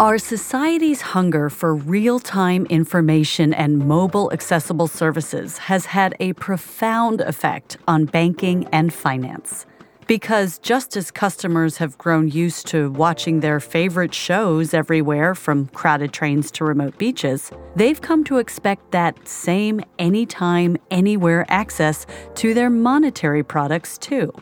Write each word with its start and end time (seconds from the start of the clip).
Our 0.00 0.18
society's 0.18 1.00
hunger 1.00 1.50
for 1.50 1.74
real 1.74 2.20
time 2.20 2.66
information 2.66 3.52
and 3.52 3.80
mobile 3.80 4.32
accessible 4.32 4.86
services 4.86 5.58
has 5.58 5.86
had 5.86 6.14
a 6.20 6.34
profound 6.34 7.20
effect 7.20 7.78
on 7.88 8.04
banking 8.04 8.68
and 8.68 8.94
finance. 8.94 9.66
Because 10.06 10.60
just 10.60 10.96
as 10.96 11.10
customers 11.10 11.78
have 11.78 11.98
grown 11.98 12.28
used 12.28 12.68
to 12.68 12.92
watching 12.92 13.40
their 13.40 13.58
favorite 13.58 14.14
shows 14.14 14.72
everywhere 14.72 15.34
from 15.34 15.66
crowded 15.66 16.12
trains 16.12 16.52
to 16.52 16.64
remote 16.64 16.96
beaches, 16.96 17.50
they've 17.74 18.00
come 18.00 18.22
to 18.22 18.38
expect 18.38 18.92
that 18.92 19.26
same 19.26 19.80
anytime, 19.98 20.76
anywhere 20.92 21.44
access 21.48 22.06
to 22.36 22.54
their 22.54 22.70
monetary 22.70 23.42
products 23.42 23.98
too. 23.98 24.32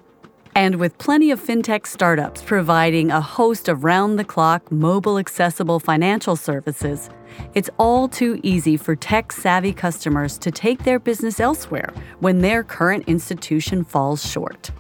And 0.56 0.76
with 0.76 0.96
plenty 0.96 1.30
of 1.32 1.38
fintech 1.38 1.86
startups 1.86 2.40
providing 2.40 3.10
a 3.10 3.20
host 3.20 3.68
of 3.68 3.84
round 3.84 4.18
the 4.18 4.24
clock, 4.24 4.72
mobile 4.72 5.18
accessible 5.18 5.78
financial 5.78 6.34
services, 6.34 7.10
it's 7.52 7.68
all 7.76 8.08
too 8.08 8.40
easy 8.42 8.78
for 8.78 8.96
tech 8.96 9.32
savvy 9.32 9.74
customers 9.74 10.38
to 10.38 10.50
take 10.50 10.82
their 10.82 10.98
business 10.98 11.40
elsewhere 11.40 11.92
when 12.20 12.40
their 12.40 12.64
current 12.64 13.04
institution 13.06 13.84
falls 13.84 14.24
short. 14.26 14.70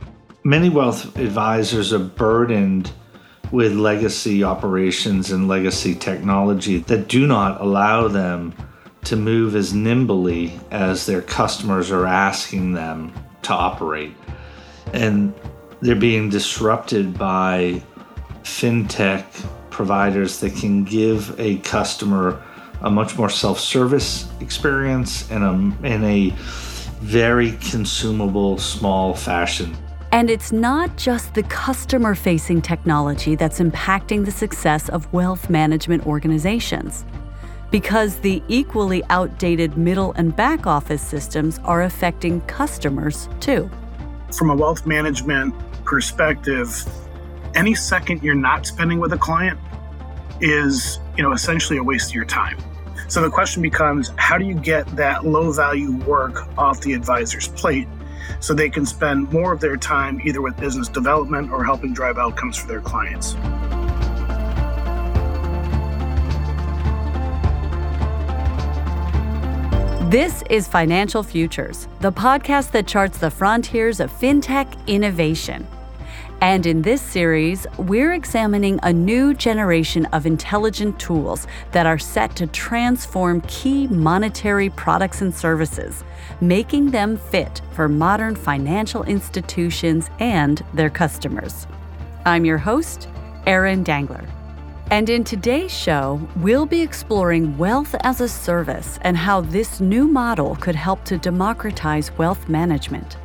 Many 0.44 0.70
wealth 0.70 1.14
advisors 1.18 1.92
are 1.92 1.98
burdened 1.98 2.90
with 3.52 3.74
legacy 3.74 4.42
operations 4.42 5.30
and 5.30 5.46
legacy 5.46 5.94
technology 5.94 6.78
that 6.78 7.06
do 7.06 7.26
not 7.26 7.60
allow 7.60 8.08
them 8.08 8.54
to 9.04 9.14
move 9.14 9.54
as 9.54 9.74
nimbly 9.74 10.58
as 10.70 11.04
their 11.04 11.20
customers 11.20 11.90
are 11.90 12.06
asking 12.06 12.72
them 12.72 13.12
to 13.42 13.52
operate. 13.52 14.14
And 14.94 15.34
they're 15.86 15.94
being 15.94 16.28
disrupted 16.28 17.16
by 17.16 17.80
fintech 18.42 19.24
providers 19.70 20.40
that 20.40 20.52
can 20.56 20.82
give 20.82 21.38
a 21.38 21.58
customer 21.58 22.42
a 22.82 22.90
much 22.90 23.16
more 23.16 23.30
self-service 23.30 24.28
experience 24.40 25.30
in 25.30 25.42
a 25.42 25.52
in 25.86 26.02
a 26.04 26.30
very 27.00 27.52
consumable 27.52 28.58
small 28.58 29.14
fashion. 29.14 29.76
And 30.10 30.28
it's 30.28 30.50
not 30.50 30.96
just 30.96 31.34
the 31.34 31.42
customer 31.44 32.14
facing 32.14 32.62
technology 32.62 33.36
that's 33.36 33.60
impacting 33.60 34.24
the 34.24 34.30
success 34.30 34.88
of 34.88 35.12
wealth 35.12 35.48
management 35.50 36.04
organizations, 36.06 37.04
because 37.70 38.18
the 38.20 38.42
equally 38.48 39.04
outdated 39.10 39.76
middle 39.76 40.12
and 40.14 40.34
back 40.34 40.66
office 40.66 41.02
systems 41.02 41.60
are 41.64 41.82
affecting 41.82 42.40
customers 42.42 43.28
too. 43.38 43.70
From 44.32 44.50
a 44.50 44.56
wealth 44.56 44.86
management 44.86 45.54
perspective, 45.86 46.84
any 47.54 47.74
second 47.74 48.22
you're 48.22 48.34
not 48.34 48.66
spending 48.66 49.00
with 49.00 49.12
a 49.12 49.18
client 49.18 49.58
is, 50.40 50.98
you 51.16 51.22
know, 51.22 51.32
essentially 51.32 51.78
a 51.78 51.82
waste 51.82 52.10
of 52.10 52.14
your 52.14 52.26
time. 52.26 52.58
So 53.08 53.22
the 53.22 53.30
question 53.30 53.62
becomes 53.62 54.12
how 54.16 54.36
do 54.36 54.44
you 54.44 54.54
get 54.54 54.84
that 54.96 55.24
low 55.24 55.52
value 55.52 55.96
work 56.04 56.48
off 56.58 56.80
the 56.80 56.92
advisor's 56.92 57.48
plate 57.48 57.86
so 58.40 58.52
they 58.52 58.68
can 58.68 58.84
spend 58.84 59.32
more 59.32 59.52
of 59.52 59.60
their 59.60 59.76
time 59.76 60.20
either 60.24 60.42
with 60.42 60.56
business 60.56 60.88
development 60.88 61.50
or 61.52 61.64
helping 61.64 61.94
drive 61.94 62.18
outcomes 62.18 62.56
for 62.56 62.66
their 62.66 62.80
clients? 62.80 63.36
This 70.10 70.44
is 70.50 70.68
Financial 70.68 71.22
Futures, 71.22 71.88
the 72.00 72.12
podcast 72.12 72.70
that 72.70 72.86
charts 72.86 73.18
the 73.18 73.30
frontiers 73.30 73.98
of 73.98 74.12
fintech 74.12 74.86
innovation. 74.86 75.66
And 76.42 76.66
in 76.66 76.82
this 76.82 77.00
series, 77.00 77.66
we're 77.78 78.12
examining 78.12 78.78
a 78.82 78.92
new 78.92 79.32
generation 79.32 80.04
of 80.06 80.26
intelligent 80.26 81.00
tools 81.00 81.46
that 81.72 81.86
are 81.86 81.98
set 81.98 82.36
to 82.36 82.46
transform 82.46 83.40
key 83.42 83.86
monetary 83.88 84.68
products 84.68 85.22
and 85.22 85.34
services, 85.34 86.04
making 86.42 86.90
them 86.90 87.16
fit 87.16 87.62
for 87.72 87.88
modern 87.88 88.36
financial 88.36 89.02
institutions 89.04 90.10
and 90.20 90.62
their 90.74 90.90
customers. 90.90 91.66
I'm 92.26 92.44
your 92.44 92.58
host, 92.58 93.08
Erin 93.46 93.82
Dangler. 93.82 94.26
And 94.90 95.08
in 95.08 95.24
today's 95.24 95.72
show, 95.72 96.20
we'll 96.36 96.66
be 96.66 96.80
exploring 96.80 97.56
wealth 97.56 97.94
as 98.00 98.20
a 98.20 98.28
service 98.28 98.98
and 99.02 99.16
how 99.16 99.40
this 99.40 99.80
new 99.80 100.06
model 100.06 100.54
could 100.56 100.76
help 100.76 101.02
to 101.04 101.18
democratize 101.18 102.12
wealth 102.18 102.48
management. 102.48 103.16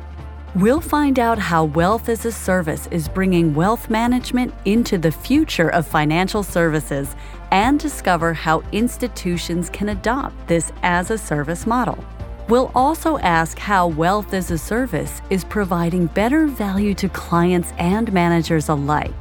We'll 0.54 0.82
find 0.82 1.18
out 1.18 1.38
how 1.38 1.64
wealth 1.64 2.10
as 2.10 2.26
a 2.26 2.30
service 2.30 2.86
is 2.88 3.08
bringing 3.08 3.54
wealth 3.54 3.88
management 3.88 4.52
into 4.66 4.98
the 4.98 5.10
future 5.10 5.70
of 5.70 5.86
financial 5.86 6.42
services 6.42 7.16
and 7.50 7.80
discover 7.80 8.34
how 8.34 8.62
institutions 8.70 9.70
can 9.70 9.88
adopt 9.88 10.46
this 10.48 10.70
as 10.82 11.10
a 11.10 11.16
service 11.16 11.66
model. 11.66 12.04
We'll 12.50 12.70
also 12.74 13.16
ask 13.20 13.58
how 13.58 13.86
wealth 13.86 14.34
as 14.34 14.50
a 14.50 14.58
service 14.58 15.22
is 15.30 15.42
providing 15.42 16.08
better 16.08 16.46
value 16.46 16.92
to 16.96 17.08
clients 17.08 17.72
and 17.78 18.12
managers 18.12 18.68
alike. 18.68 19.14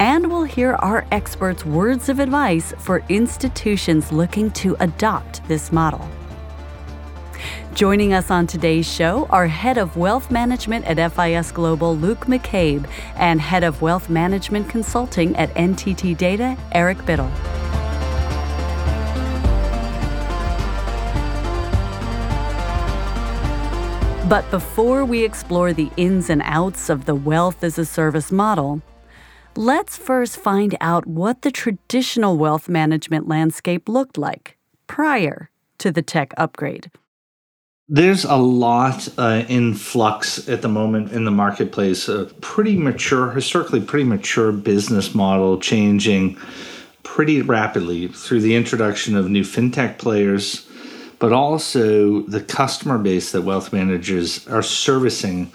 And 0.00 0.28
we'll 0.28 0.42
hear 0.42 0.74
our 0.74 1.06
experts' 1.12 1.64
words 1.64 2.08
of 2.08 2.18
advice 2.18 2.74
for 2.78 3.04
institutions 3.08 4.10
looking 4.10 4.50
to 4.52 4.76
adopt 4.80 5.46
this 5.46 5.70
model. 5.70 6.10
Joining 7.74 8.12
us 8.12 8.30
on 8.30 8.46
today's 8.46 8.86
show 8.86 9.26
are 9.30 9.48
Head 9.48 9.78
of 9.78 9.96
Wealth 9.96 10.30
Management 10.30 10.84
at 10.84 11.12
FIS 11.12 11.50
Global, 11.50 11.96
Luke 11.96 12.26
McCabe, 12.26 12.88
and 13.16 13.40
Head 13.40 13.64
of 13.64 13.82
Wealth 13.82 14.08
Management 14.08 14.68
Consulting 14.68 15.34
at 15.34 15.52
NTT 15.54 16.16
Data, 16.16 16.56
Eric 16.70 16.98
Bittel. 16.98 17.28
But 24.28 24.48
before 24.52 25.04
we 25.04 25.24
explore 25.24 25.72
the 25.72 25.90
ins 25.96 26.30
and 26.30 26.42
outs 26.44 26.88
of 26.88 27.06
the 27.06 27.16
wealth 27.16 27.64
as 27.64 27.76
a 27.76 27.84
service 27.84 28.30
model, 28.30 28.82
let's 29.56 29.96
first 29.96 30.36
find 30.36 30.76
out 30.80 31.08
what 31.08 31.42
the 31.42 31.50
traditional 31.50 32.38
wealth 32.38 32.68
management 32.68 33.26
landscape 33.26 33.88
looked 33.88 34.16
like 34.16 34.56
prior 34.86 35.50
to 35.78 35.90
the 35.90 36.02
tech 36.02 36.32
upgrade. 36.36 36.92
There's 37.88 38.24
a 38.24 38.36
lot 38.36 39.08
uh, 39.18 39.44
in 39.46 39.74
flux 39.74 40.48
at 40.48 40.62
the 40.62 40.68
moment 40.68 41.12
in 41.12 41.26
the 41.26 41.30
marketplace. 41.30 42.08
A 42.08 42.24
pretty 42.40 42.78
mature, 42.78 43.30
historically 43.30 43.82
pretty 43.82 44.06
mature 44.06 44.52
business 44.52 45.14
model 45.14 45.60
changing 45.60 46.38
pretty 47.02 47.42
rapidly 47.42 48.08
through 48.08 48.40
the 48.40 48.56
introduction 48.56 49.14
of 49.14 49.28
new 49.28 49.42
fintech 49.42 49.98
players, 49.98 50.66
but 51.18 51.34
also 51.34 52.22
the 52.22 52.40
customer 52.40 52.96
base 52.96 53.32
that 53.32 53.42
wealth 53.42 53.70
managers 53.70 54.48
are 54.48 54.62
servicing 54.62 55.52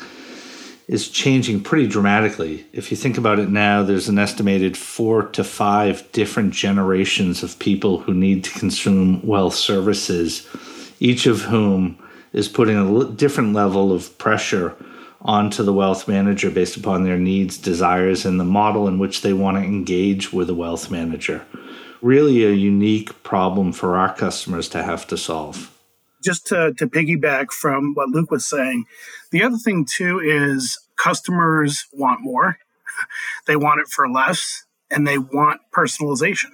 is 0.88 1.10
changing 1.10 1.64
pretty 1.64 1.88
dramatically. 1.88 2.64
If 2.74 2.92
you 2.92 2.98
think 2.98 3.18
about 3.18 3.40
it 3.40 3.50
now, 3.50 3.82
there's 3.82 4.08
an 4.08 4.20
estimated 4.20 4.78
four 4.78 5.24
to 5.30 5.44
five 5.44 6.12
different 6.12 6.54
generations 6.54 7.42
of 7.42 7.58
people 7.58 8.02
who 8.02 8.14
need 8.14 8.44
to 8.44 8.60
consume 8.60 9.26
wealth 9.26 9.56
services, 9.56 10.48
each 11.00 11.26
of 11.26 11.42
whom 11.42 11.98
is 12.34 12.48
putting 12.48 12.78
a 12.78 13.06
different 13.06 13.54
level 13.54 13.92
of 13.92 14.18
pressure 14.18 14.76
onto 15.22 15.64
the 15.64 15.74
wealth 15.74 16.08
manager 16.08 16.50
based 16.50 16.78
upon 16.78 17.04
their 17.04 17.18
needs, 17.18 17.58
desires, 17.58 18.26
and 18.26 18.40
the 18.40 18.46
model 18.46 18.88
in 18.88 19.00
which 19.00 19.22
they 19.22 19.34
want 19.34 19.58
to 19.58 19.64
engage 19.64 20.32
with 20.32 20.50
a 20.50 20.54
wealth 20.54 20.90
manager. 20.90 21.46
Really, 22.02 22.46
a 22.46 22.52
unique 22.52 23.22
problem 23.24 23.74
for 23.74 23.98
our 23.98 24.14
customers 24.14 24.70
to 24.70 24.84
have 24.84 25.06
to 25.08 25.18
solve. 25.18 25.76
Just 26.24 26.48
to, 26.48 26.74
to 26.78 26.88
piggyback 26.88 27.52
from 27.52 27.94
what 27.94 28.10
Luke 28.10 28.32
was 28.32 28.46
saying, 28.46 28.86
the 29.32 29.44
other 29.44 29.58
thing 29.58 29.86
too 29.86 30.20
is 30.20 30.80
customers 30.96 31.86
want 31.92 32.22
more, 32.22 32.58
they 33.48 33.56
want 33.56 33.82
it 33.82 33.88
for 33.88 34.10
less, 34.10 34.64
and 34.90 35.06
they 35.06 35.18
want 35.18 35.62
personalization. 35.74 36.52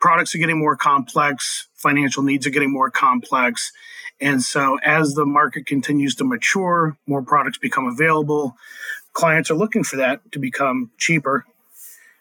Products 0.00 0.34
are 0.34 0.38
getting 0.38 0.58
more 0.58 0.76
complex, 0.76 1.68
financial 1.74 2.22
needs 2.22 2.46
are 2.46 2.50
getting 2.50 2.72
more 2.72 2.90
complex 2.90 3.72
and 4.20 4.42
so, 4.42 4.78
as 4.84 5.14
the 5.14 5.24
market 5.24 5.66
continues 5.66 6.14
to 6.16 6.24
mature, 6.24 6.96
more 7.06 7.22
products 7.22 7.58
become 7.58 7.86
available. 7.86 8.56
Clients 9.12 9.50
are 9.50 9.54
looking 9.56 9.82
for 9.82 9.96
that 9.96 10.20
to 10.32 10.38
become 10.38 10.90
cheaper 10.98 11.46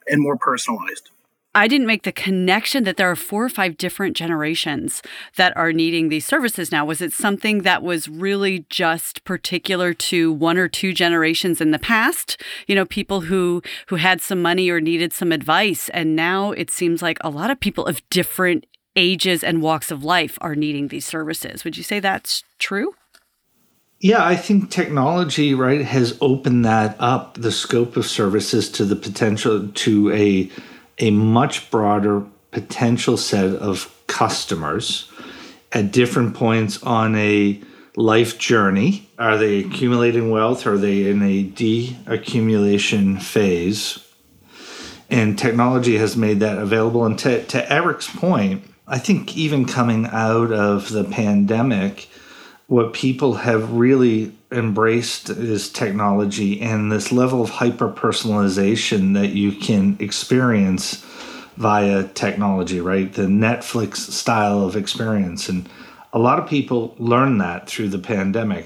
and 0.08 0.22
more 0.22 0.38
personalized. 0.38 1.10
I 1.56 1.68
didn't 1.68 1.88
make 1.88 2.04
the 2.04 2.12
connection 2.12 2.84
that 2.84 2.98
there 2.98 3.10
are 3.10 3.16
four 3.16 3.44
or 3.44 3.50
five 3.50 3.76
different 3.76 4.16
generations 4.16 5.02
that 5.36 5.56
are 5.58 5.74
needing 5.74 6.10
these 6.10 6.26
services 6.26 6.72
now. 6.72 6.86
Was 6.86 7.02
it 7.02 7.12
something 7.12 7.64
that 7.64 7.82
was 7.82 8.08
really 8.08 8.66
just 8.70 9.24
particular 9.24 9.94
to 9.96 10.32
one 10.32 10.60
or 10.60 10.68
two 10.68 10.94
generations 10.94 11.60
in 11.60 11.72
the 11.72 11.80
past? 11.80 12.40
You 12.68 12.76
know, 12.76 12.86
people 12.86 13.22
who 13.22 13.64
who 13.88 13.96
had 13.96 14.22
some 14.22 14.44
money 14.44 14.70
or 14.70 14.80
needed 14.80 15.12
some 15.12 15.32
advice 15.32 15.90
and 15.90 16.16
now 16.16 16.52
it 16.52 16.70
seems 16.70 17.02
like 17.02 17.18
a 17.22 17.32
lot 17.32 17.50
of 17.50 17.60
people 17.60 17.88
of 17.88 18.08
different 18.10 18.66
ages 19.00 19.44
and 19.44 19.62
walks 19.62 19.90
of 19.90 20.04
life 20.04 20.38
are 20.42 20.56
needing 20.56 20.90
these 20.90 21.06
services. 21.06 21.64
Would 21.64 21.78
you 21.78 21.84
say 21.84 22.00
that's 22.00 22.44
true? 22.60 22.94
Yeah, 24.02 24.26
I 24.26 24.36
think 24.36 24.70
technology, 24.70 25.54
right, 25.54 25.82
has 25.82 26.18
opened 26.22 26.66
that 26.66 26.96
up, 27.00 27.36
the 27.36 27.52
scope 27.52 27.98
of 27.98 28.06
services 28.06 28.70
to 28.72 28.86
the 28.86 28.96
potential 28.96 29.68
to 29.68 30.12
a 30.14 30.50
a 31.00 31.12
much 31.12 31.72
broader 31.72 32.26
potential 32.52 33.16
set 33.16 33.56
of 33.56 33.90
customers 34.08 35.10
at 35.72 35.92
different 35.92 36.36
points 36.36 36.82
on 36.84 37.16
a 37.16 37.62
life 37.96 38.38
journey. 38.38 39.10
Are 39.18 39.38
they 39.38 39.60
accumulating 39.60 40.30
wealth? 40.30 40.66
Are 40.68 40.78
they 40.78 41.10
in 41.10 41.22
a 41.22 41.44
de-accumulation 41.44 43.20
phase? 43.20 44.00
And 45.10 45.38
technology 45.38 45.98
has 45.98 46.18
made 46.18 46.40
that 46.42 46.58
available. 46.58 47.06
And 47.06 47.18
to, 47.20 47.44
to 47.46 47.72
Eric's 47.72 48.10
point, 48.10 48.64
I 48.90 48.98
think 48.98 49.38
even 49.38 49.66
coming 49.66 50.08
out 50.08 50.52
of 50.52 50.90
the 50.90 51.04
pandemic, 51.04 52.10
what 52.66 52.94
people 52.94 53.36
have 53.36 53.72
really 53.72 54.36
embraced 54.52 55.30
is 55.30 55.70
technology 55.70 56.60
and 56.60 56.92
this 56.92 57.12
level 57.12 57.44
of 57.44 57.52
hyper 57.52 57.88
personalization 57.88 59.14
that 59.14 59.30
you 59.30 59.52
can 59.52 59.96
experience 60.00 61.06
via 61.58 62.06
technology, 62.16 62.82
right? 62.82 63.14
The 63.14 63.28
Netflix 63.28 63.98
style 63.98 64.64
of 64.64 64.76
experience. 64.76 65.50
And 65.50 65.70
a 66.12 66.18
lot 66.18 66.40
of 66.40 66.50
people 66.50 66.96
learned 66.98 67.42
that 67.42 67.70
through 67.70 67.90
the 67.90 68.00
pandemic 68.00 68.66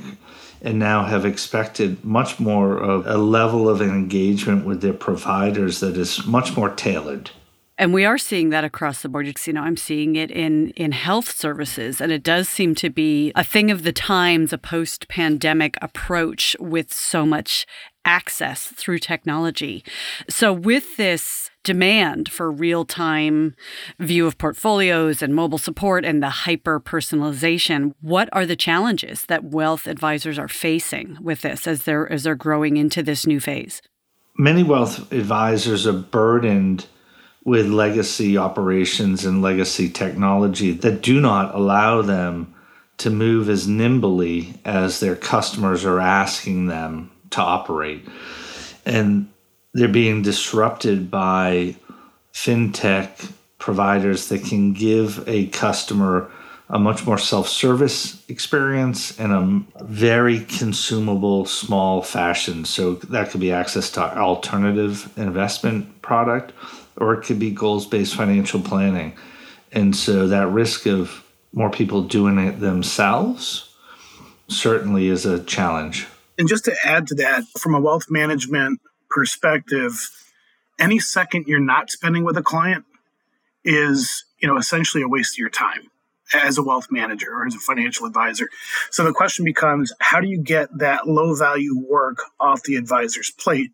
and 0.62 0.80
now 0.80 1.04
have 1.04 1.26
expected 1.26 2.06
much 2.06 2.40
more 2.40 2.78
of 2.78 3.06
a 3.08 3.18
level 3.18 3.68
of 3.68 3.82
engagement 3.82 4.66
with 4.66 4.82
their 4.82 4.94
providers 4.94 5.82
that 5.82 5.98
is 5.98 6.26
much 6.26 6.56
more 6.56 6.70
tailored. 6.70 7.32
And 7.78 7.92
we 7.92 8.06
are 8.06 8.20
seeing 8.20 8.50
that 8.52 8.64
across 8.64 9.02
the 9.02 9.10
board. 9.10 9.26
You 9.48 9.54
know, 9.54 9.62
I'm 9.62 9.78
seeing 9.78 10.16
it 10.16 10.30
in 10.30 10.70
in 10.72 10.92
health 10.92 11.32
services, 11.36 12.00
and 12.00 12.12
it 12.12 12.24
does 12.24 12.48
seem 12.48 12.76
to 12.76 12.90
be 12.90 13.32
a 13.36 13.44
thing 13.44 13.72
of 13.72 13.84
the 13.84 13.92
times, 13.92 14.54
a 14.54 14.58
post-pandemic 14.58 15.78
approach 15.82 16.56
with 16.60 16.94
so 16.94 17.26
much 17.26 17.66
access 18.06 18.68
through 18.68 19.00
technology. 19.00 19.84
So 20.30 20.54
with 20.54 20.98
this 20.98 21.50
demand 21.64 22.30
for 22.30 22.52
real-time 22.52 23.56
view 23.98 24.28
of 24.28 24.38
portfolios 24.38 25.22
and 25.22 25.34
mobile 25.34 25.58
support 25.58 26.04
and 26.04 26.22
the 26.22 26.30
hyper 26.30 26.80
personalization, 26.80 27.94
what 28.02 28.28
are 28.34 28.46
the 28.46 28.58
challenges 28.58 29.26
that 29.26 29.46
wealth 29.46 29.88
advisors 29.88 30.38
are 30.38 30.50
facing 30.50 31.18
with 31.22 31.42
this 31.42 31.66
as 31.66 31.84
they're 31.84 32.12
as 32.12 32.24
they're 32.24 32.36
growing 32.36 32.78
into 32.78 33.02
this 33.02 33.26
new 33.26 33.40
phase? 33.40 33.82
Many 34.38 34.62
wealth 34.62 35.12
advisors 35.12 35.88
are 35.88 35.94
burdened 35.94 36.86
with 37.46 37.68
legacy 37.68 38.38
operations 38.38 39.26
and 39.26 39.42
legacy 39.42 39.90
technology 39.90 40.72
that 40.72 41.02
do 41.02 41.20
not 41.20 41.54
allow 41.54 42.02
them 42.02 42.54
to 42.98 43.10
move 43.10 43.50
as 43.50 43.68
nimbly 43.68 44.54
as 44.64 45.00
their 45.00 45.16
customers 45.16 45.84
are 45.84 46.00
asking 46.00 46.68
them 46.68 47.12
to 47.32 47.42
operate. 47.42 48.08
And 48.86 49.30
they're 49.74 49.88
being 49.88 50.22
disrupted 50.22 51.10
by 51.12 51.76
fintech 52.34 53.32
providers 53.58 54.30
that 54.30 54.44
can 54.44 54.74
give 54.74 55.28
a 55.28 55.48
customer 55.48 56.32
a 56.70 56.80
much 56.80 57.06
more 57.06 57.18
self-service 57.18 58.24
experience 58.30 59.20
in 59.20 59.32
a 59.32 59.84
very 59.84 60.40
consumable 60.40 61.46
small 61.46 62.02
fashion 62.02 62.66
so 62.66 62.96
that 62.96 63.30
could 63.30 63.42
be 63.42 63.52
access 63.52 63.92
to 63.92 64.18
alternative 64.18 65.12
investment 65.18 66.02
product 66.02 66.52
or 66.98 67.14
it 67.14 67.24
could 67.24 67.40
be 67.40 67.52
goals 67.52 67.86
based 67.86 68.16
financial 68.16 68.62
planning. 68.62 69.14
And 69.72 69.96
so 69.96 70.28
that 70.28 70.48
risk 70.48 70.86
of 70.86 71.24
more 71.52 71.70
people 71.70 72.04
doing 72.04 72.38
it 72.40 72.60
themselves 72.60 73.74
certainly 74.48 75.08
is 75.08 75.26
a 75.26 75.44
challenge. 75.44 76.08
And 76.38 76.48
just 76.48 76.66
to 76.66 76.76
add 76.84 77.08
to 77.08 77.16
that, 77.16 77.44
from 77.60 77.76
a 77.76 77.80
wealth 77.80 78.06
management 78.10 78.82
perspective, 79.10 80.10
any 80.80 81.00
second 81.00 81.46
you're 81.48 81.60
not 81.60 81.92
spending 81.92 82.24
with 82.24 82.38
a 82.38 82.44
client 82.44 82.86
is, 83.64 84.26
you 84.40 84.48
know, 84.48 84.58
essentially 84.58 85.04
a 85.04 85.08
waste 85.08 85.36
of 85.36 85.40
your 85.40 85.50
time 85.50 85.90
as 86.34 86.58
a 86.58 86.64
wealth 86.64 86.88
manager 86.90 87.32
or 87.32 87.46
as 87.46 87.56
a 87.56 87.60
financial 87.60 88.08
advisor. 88.08 88.50
So 88.90 89.04
the 89.04 89.14
question 89.14 89.46
becomes 89.46 89.94
how 90.00 90.20
do 90.20 90.28
you 90.28 90.42
get 90.42 90.76
that 90.80 91.08
low 91.08 91.36
value 91.36 91.78
work 91.78 92.18
off 92.40 92.64
the 92.64 92.76
advisor's 92.76 93.30
plate 93.30 93.72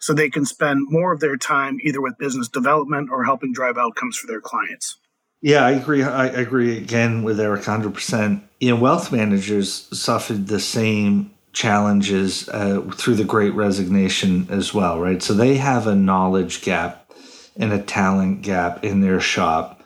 so 0.00 0.14
they 0.14 0.30
can 0.30 0.44
spend 0.44 0.90
more 0.90 1.12
of 1.12 1.20
their 1.20 1.36
time 1.36 1.78
either 1.82 2.00
with 2.00 2.18
business 2.18 2.48
development 2.48 3.10
or 3.10 3.24
helping 3.24 3.52
drive 3.52 3.78
outcomes 3.78 4.16
for 4.16 4.26
their 4.26 4.40
clients. 4.40 4.96
Yeah, 5.42 5.64
I 5.64 5.72
agree. 5.72 6.02
I 6.02 6.26
agree 6.26 6.76
again 6.76 7.22
with 7.22 7.38
Eric 7.38 7.62
100%. 7.62 8.42
You 8.58 8.70
know, 8.70 8.80
wealth 8.80 9.12
managers 9.12 9.88
suffered 9.98 10.48
the 10.48 10.60
same 10.60 11.30
challenges 11.52 12.48
uh, 12.48 12.82
through 12.94 13.16
the 13.16 13.24
great 13.24 13.54
resignation 13.54 14.46
as 14.50 14.74
well, 14.74 15.00
right? 15.00 15.22
So 15.22 15.34
they 15.34 15.56
have 15.56 15.86
a 15.86 15.94
knowledge 15.94 16.62
gap 16.62 17.10
and 17.56 17.72
a 17.72 17.82
talent 17.82 18.42
gap 18.42 18.84
in 18.84 19.00
their 19.00 19.20
shop. 19.20 19.82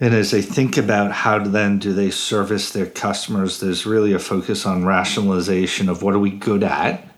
And 0.00 0.14
as 0.14 0.30
they 0.30 0.42
think 0.42 0.76
about 0.76 1.12
how 1.12 1.38
then 1.38 1.78
do 1.78 1.92
they 1.92 2.10
service 2.10 2.72
their 2.72 2.86
customers, 2.86 3.60
there's 3.60 3.86
really 3.86 4.12
a 4.12 4.18
focus 4.18 4.64
on 4.64 4.84
rationalization 4.84 5.88
of 5.88 6.02
what 6.02 6.14
are 6.14 6.18
we 6.18 6.30
good 6.30 6.64
at 6.64 7.11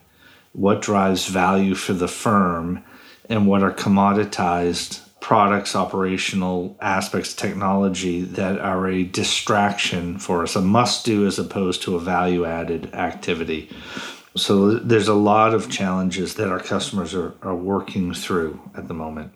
what 0.54 0.80
drives 0.80 1.26
value 1.26 1.74
for 1.74 1.92
the 1.92 2.08
firm, 2.08 2.82
and 3.28 3.46
what 3.46 3.62
are 3.62 3.72
commoditized 3.72 5.00
products, 5.20 5.74
operational 5.74 6.76
aspects, 6.80 7.32
technology 7.32 8.20
that 8.22 8.58
are 8.58 8.86
a 8.86 9.04
distraction 9.04 10.18
for 10.18 10.42
us, 10.42 10.54
a 10.54 10.60
must 10.60 11.06
do 11.06 11.26
as 11.26 11.38
opposed 11.38 11.82
to 11.82 11.96
a 11.96 12.00
value 12.00 12.44
added 12.44 12.92
activity. 12.94 13.70
So 14.36 14.74
there's 14.74 15.08
a 15.08 15.14
lot 15.14 15.54
of 15.54 15.70
challenges 15.70 16.34
that 16.34 16.48
our 16.48 16.60
customers 16.60 17.14
are, 17.14 17.34
are 17.40 17.56
working 17.56 18.12
through 18.12 18.60
at 18.76 18.86
the 18.86 18.94
moment. 18.94 19.32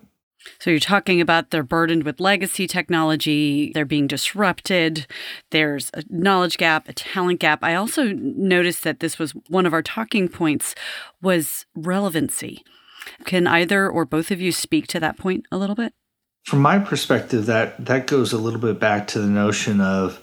So 0.59 0.69
you're 0.69 0.79
talking 0.79 1.21
about 1.21 1.49
they're 1.49 1.63
burdened 1.63 2.03
with 2.03 2.19
legacy 2.19 2.65
technology, 2.67 3.71
they're 3.73 3.85
being 3.85 4.07
disrupted, 4.07 5.05
there's 5.51 5.89
a 5.93 6.03
knowledge 6.09 6.57
gap, 6.57 6.87
a 6.87 6.93
talent 6.93 7.39
gap. 7.39 7.63
I 7.63 7.75
also 7.75 8.05
noticed 8.13 8.83
that 8.83 8.99
this 8.99 9.19
was 9.19 9.31
one 9.47 9.65
of 9.65 9.73
our 9.73 9.81
talking 9.81 10.29
points 10.29 10.75
was 11.21 11.65
relevancy. 11.75 12.63
Can 13.25 13.47
either 13.47 13.89
or 13.89 14.05
both 14.05 14.31
of 14.31 14.39
you 14.39 14.51
speak 14.51 14.87
to 14.87 14.99
that 14.99 15.17
point 15.17 15.45
a 15.51 15.57
little 15.57 15.75
bit? 15.75 15.93
From 16.45 16.61
my 16.61 16.79
perspective, 16.79 17.45
that 17.47 17.85
that 17.85 18.07
goes 18.07 18.33
a 18.33 18.37
little 18.37 18.59
bit 18.59 18.79
back 18.79 19.07
to 19.07 19.19
the 19.19 19.27
notion 19.27 19.81
of 19.81 20.21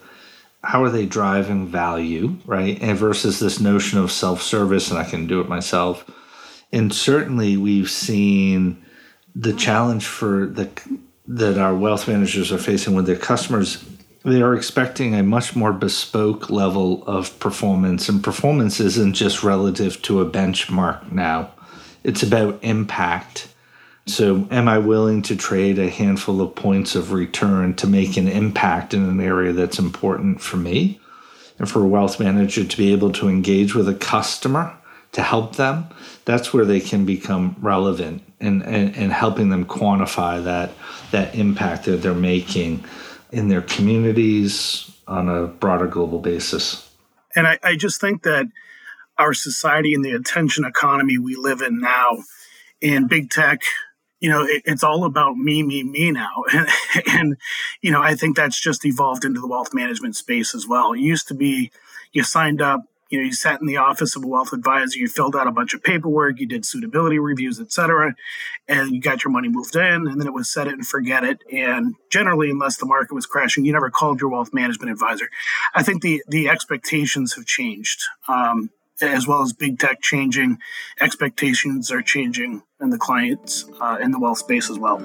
how 0.63 0.83
are 0.83 0.89
they 0.89 1.05
driving 1.05 1.67
value, 1.67 2.37
right? 2.45 2.81
And 2.81 2.97
versus 2.97 3.39
this 3.39 3.59
notion 3.59 3.99
of 3.99 4.11
self-service 4.11 4.89
and 4.89 4.99
I 4.99 5.03
can 5.03 5.27
do 5.27 5.39
it 5.39 5.47
myself. 5.47 6.09
And 6.73 6.93
certainly 6.93 7.55
we've 7.55 7.89
seen 7.89 8.83
the 9.39 9.53
challenge 9.53 10.05
for 10.05 10.45
the 10.47 10.69
that 11.29 11.57
our 11.57 11.75
wealth 11.75 12.07
managers 12.07 12.51
are 12.51 12.57
facing 12.57 12.95
with 12.95 13.05
their 13.05 13.17
customers 13.17 13.83
they 14.27 14.41
are 14.41 14.55
expecting 14.55 15.15
a 15.15 15.23
much 15.23 15.55
more 15.55 15.71
bespoke 15.71 16.49
level 16.49 17.01
of 17.07 17.39
performance 17.39 18.09
and 18.09 18.21
performance 18.21 18.81
isn't 18.81 19.13
just 19.13 19.41
relative 19.41 20.01
to 20.01 20.19
a 20.19 20.29
benchmark 20.29 21.11
now. 21.13 21.49
It's 22.03 22.23
about 22.23 22.59
impact. 22.61 23.47
So 24.05 24.45
am 24.51 24.67
i 24.67 24.79
willing 24.79 25.21
to 25.23 25.37
trade 25.37 25.79
a 25.79 25.89
handful 25.89 26.41
of 26.41 26.55
points 26.55 26.93
of 26.93 27.13
return 27.13 27.73
to 27.75 27.87
make 27.87 28.17
an 28.17 28.27
impact 28.27 28.93
in 28.93 29.03
an 29.03 29.21
area 29.21 29.53
that's 29.53 29.79
important 29.79 30.41
for 30.41 30.57
me? 30.57 30.99
And 31.57 31.69
for 31.69 31.81
a 31.81 31.87
wealth 31.87 32.19
manager 32.19 32.65
to 32.65 32.77
be 32.77 32.91
able 32.91 33.13
to 33.13 33.29
engage 33.29 33.75
with 33.75 33.87
a 33.87 33.95
customer 33.95 34.77
to 35.13 35.21
help 35.21 35.55
them 35.55 35.85
that's 36.25 36.53
where 36.53 36.65
they 36.65 36.81
can 36.81 37.05
become 37.05 37.55
relevant 37.61 38.21
and, 38.39 38.63
and, 38.63 38.95
and 38.95 39.11
helping 39.11 39.49
them 39.49 39.65
quantify 39.65 40.43
that 40.43 40.71
that 41.11 41.33
impact 41.35 41.85
that 41.85 41.97
they're 41.97 42.13
making 42.13 42.83
in 43.31 43.47
their 43.47 43.61
communities 43.61 44.91
on 45.07 45.29
a 45.29 45.47
broader 45.47 45.87
global 45.87 46.19
basis. 46.19 46.89
And 47.35 47.47
I, 47.47 47.59
I 47.63 47.75
just 47.75 48.01
think 48.01 48.23
that 48.23 48.47
our 49.17 49.33
society 49.33 49.93
and 49.93 50.03
the 50.03 50.11
attention 50.11 50.65
economy 50.65 51.17
we 51.17 51.35
live 51.35 51.61
in 51.61 51.79
now 51.79 52.17
and 52.81 53.09
big 53.09 53.29
tech 53.29 53.61
you 54.19 54.29
know 54.29 54.43
it, 54.43 54.61
it's 54.65 54.83
all 54.83 55.03
about 55.03 55.35
me 55.35 55.63
me 55.63 55.83
me 55.83 56.11
now 56.11 56.43
and, 56.53 56.67
and, 57.07 57.37
you 57.81 57.91
know 57.91 58.01
i 58.01 58.15
think 58.15 58.35
that's 58.35 58.59
just 58.59 58.85
evolved 58.85 59.25
into 59.25 59.39
the 59.39 59.47
wealth 59.47 59.73
management 59.73 60.15
space 60.15 60.53
as 60.53 60.67
well 60.67 60.93
it 60.93 60.99
used 60.99 61.27
to 61.27 61.33
be 61.33 61.71
you 62.11 62.23
signed 62.23 62.61
up 62.61 62.81
you 63.09 63.19
know 63.19 63.25
you 63.25 63.33
sat 63.33 63.59
in 63.61 63.67
the 63.67 63.77
office 63.77 64.15
of 64.15 64.23
a 64.23 64.27
wealth 64.27 64.53
advisor 64.53 64.97
you 64.97 65.07
filled 65.07 65.35
out 65.35 65.47
a 65.47 65.51
bunch 65.51 65.73
of 65.73 65.83
paperwork 65.83 66.39
you 66.39 66.45
did 66.45 66.65
suitability 66.65 67.19
reviews 67.19 67.59
etc 67.59 68.13
and 68.67 68.91
you 68.91 69.01
got 69.01 69.23
your 69.23 69.31
money 69.31 69.47
moved 69.47 69.75
in 69.75 70.07
and 70.07 70.19
then 70.19 70.27
it 70.27 70.33
was 70.33 70.51
set 70.51 70.67
it 70.67 70.73
and 70.73 70.87
forget 70.87 71.23
it. 71.23 71.43
And 71.51 71.95
generally 72.09 72.49
unless 72.49 72.77
the 72.77 72.85
market 72.85 73.13
was 73.13 73.25
crashing 73.25 73.65
you 73.65 73.73
never 73.73 73.89
called 73.89 74.21
your 74.21 74.29
wealth 74.29 74.53
management 74.53 74.91
advisor. 74.91 75.29
I 75.73 75.83
think 75.83 76.01
the 76.01 76.23
the 76.27 76.49
expectations 76.49 77.33
have 77.35 77.45
changed 77.45 78.03
um, 78.27 78.69
as 79.01 79.27
well 79.27 79.41
as 79.41 79.53
big 79.53 79.79
tech 79.79 80.01
changing 80.01 80.57
expectations 80.99 81.91
are 81.91 82.01
changing 82.01 82.63
in 82.81 82.89
the 82.89 82.97
clients 82.97 83.65
uh, 83.79 83.97
in 84.01 84.11
the 84.11 84.19
wealth 84.19 84.39
space 84.39 84.69
as 84.69 84.79
well 84.79 84.97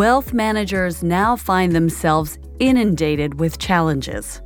Wealth 0.00 0.32
managers 0.32 1.02
now 1.02 1.36
find 1.36 1.72
themselves 1.72 2.38
inundated 2.58 3.38
with 3.38 3.58
challenges. 3.58 4.40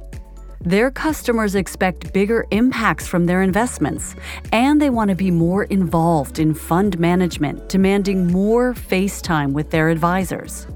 Their 0.61 0.91
customers 0.91 1.55
expect 1.55 2.13
bigger 2.13 2.45
impacts 2.51 3.07
from 3.07 3.27
their 3.27 3.41
investments, 3.41 4.17
and 4.51 4.83
they 4.83 4.91
want 4.91 5.11
to 5.11 5.15
be 5.15 5.31
more 5.31 5.63
involved 5.63 6.41
in 6.41 6.55
fund 6.55 6.99
management, 6.99 7.69
demanding 7.69 8.27
more 8.33 8.75
face 8.75 9.23
time 9.23 9.53
with 9.53 9.71
their 9.71 9.91
advisors. 9.91 10.67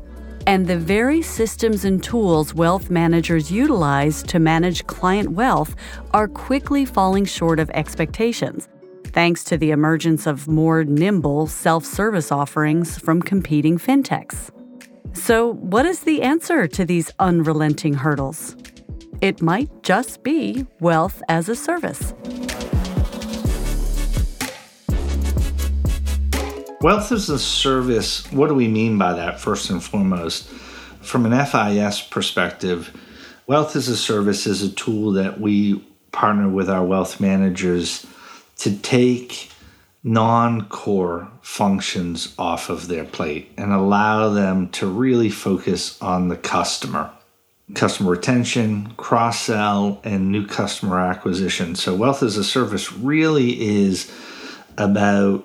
And 0.46 0.68
the 0.68 0.78
very 0.78 1.22
systems 1.22 1.84
and 1.84 2.00
tools 2.00 2.54
wealth 2.54 2.88
managers 2.88 3.50
utilize 3.50 4.22
to 4.28 4.38
manage 4.38 4.86
client 4.86 5.32
wealth 5.32 5.74
are 6.12 6.28
quickly 6.28 6.84
falling 6.84 7.24
short 7.24 7.58
of 7.58 7.68
expectations, 7.70 8.68
thanks 9.06 9.42
to 9.42 9.56
the 9.56 9.72
emergence 9.72 10.24
of 10.24 10.46
more 10.46 10.84
nimble 10.84 11.48
self 11.48 11.84
service 11.84 12.30
offerings 12.30 12.96
from 12.96 13.20
competing 13.20 13.76
fintechs. 13.76 14.52
So, 15.18 15.52
what 15.54 15.84
is 15.84 16.00
the 16.00 16.22
answer 16.22 16.66
to 16.68 16.84
these 16.84 17.10
unrelenting 17.18 17.92
hurdles? 17.92 18.56
It 19.20 19.42
might 19.42 19.82
just 19.82 20.22
be 20.22 20.64
wealth 20.80 21.22
as 21.28 21.48
a 21.48 21.56
service. 21.56 22.14
Wealth 26.80 27.10
as 27.10 27.28
a 27.28 27.38
service, 27.38 28.30
what 28.32 28.46
do 28.46 28.54
we 28.54 28.68
mean 28.68 28.96
by 28.96 29.12
that, 29.12 29.40
first 29.40 29.68
and 29.70 29.82
foremost? 29.82 30.48
From 31.02 31.26
an 31.26 31.44
FIS 31.46 32.00
perspective, 32.00 32.96
wealth 33.46 33.74
as 33.74 33.88
a 33.88 33.96
service 33.96 34.46
is 34.46 34.62
a 34.62 34.70
tool 34.70 35.12
that 35.12 35.40
we 35.40 35.80
partner 36.12 36.48
with 36.48 36.70
our 36.70 36.84
wealth 36.84 37.20
managers 37.20 38.06
to 38.58 38.74
take 38.78 39.50
non 40.08 40.62
core 40.68 41.30
functions 41.42 42.34
off 42.38 42.70
of 42.70 42.88
their 42.88 43.04
plate 43.04 43.52
and 43.58 43.72
allow 43.72 44.30
them 44.30 44.68
to 44.70 44.86
really 44.86 45.28
focus 45.28 46.00
on 46.00 46.28
the 46.28 46.36
customer 46.36 47.10
customer 47.74 48.12
retention, 48.12 48.90
cross 48.96 49.42
sell, 49.42 50.00
and 50.02 50.32
new 50.32 50.46
customer 50.46 50.98
acquisition. 50.98 51.74
So, 51.74 51.94
wealth 51.94 52.22
as 52.22 52.38
a 52.38 52.44
service 52.44 52.90
really 52.90 53.60
is 53.60 54.10
about 54.78 55.44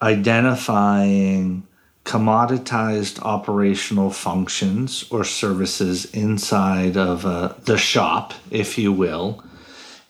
identifying 0.00 1.66
commoditized 2.04 3.18
operational 3.22 4.10
functions 4.10 5.04
or 5.10 5.24
services 5.24 6.04
inside 6.12 6.96
of 6.96 7.26
uh, 7.26 7.54
the 7.64 7.78
shop, 7.78 8.34
if 8.52 8.78
you 8.78 8.92
will, 8.92 9.42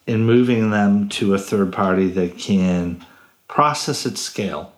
and 0.07 0.27
moving 0.27 0.71
them 0.71 1.09
to 1.09 1.33
a 1.33 1.39
third 1.39 1.73
party 1.73 2.09
that 2.09 2.37
can 2.37 3.03
process 3.55 4.05
at 4.05 4.19
scale 4.19 4.73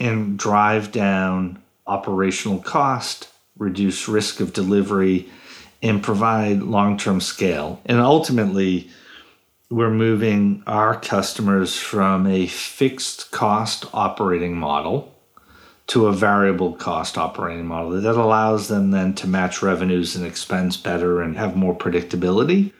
and 0.00 0.38
drive 0.38 0.90
down 0.90 1.62
operational 1.86 2.58
cost, 2.58 3.28
reduce 3.58 4.08
risk 4.08 4.40
of 4.40 4.54
delivery, 4.54 5.28
and 5.82 6.02
provide 6.02 6.62
long 6.62 6.96
term 6.96 7.20
scale. 7.20 7.82
And 7.84 7.98
ultimately, 7.98 8.88
we're 9.68 9.90
moving 9.90 10.62
our 10.66 10.98
customers 10.98 11.78
from 11.78 12.26
a 12.26 12.46
fixed 12.46 13.30
cost 13.30 13.84
operating 13.92 14.56
model 14.56 15.14
to 15.88 16.06
a 16.06 16.12
variable 16.14 16.72
cost 16.72 17.18
operating 17.18 17.66
model 17.66 17.90
that 17.90 18.16
allows 18.16 18.68
them 18.68 18.90
then 18.90 19.14
to 19.16 19.26
match 19.26 19.60
revenues 19.60 20.16
and 20.16 20.24
expense 20.24 20.78
better 20.78 21.20
and 21.20 21.36
have 21.36 21.56
more 21.56 21.76
predictability. 21.76 22.72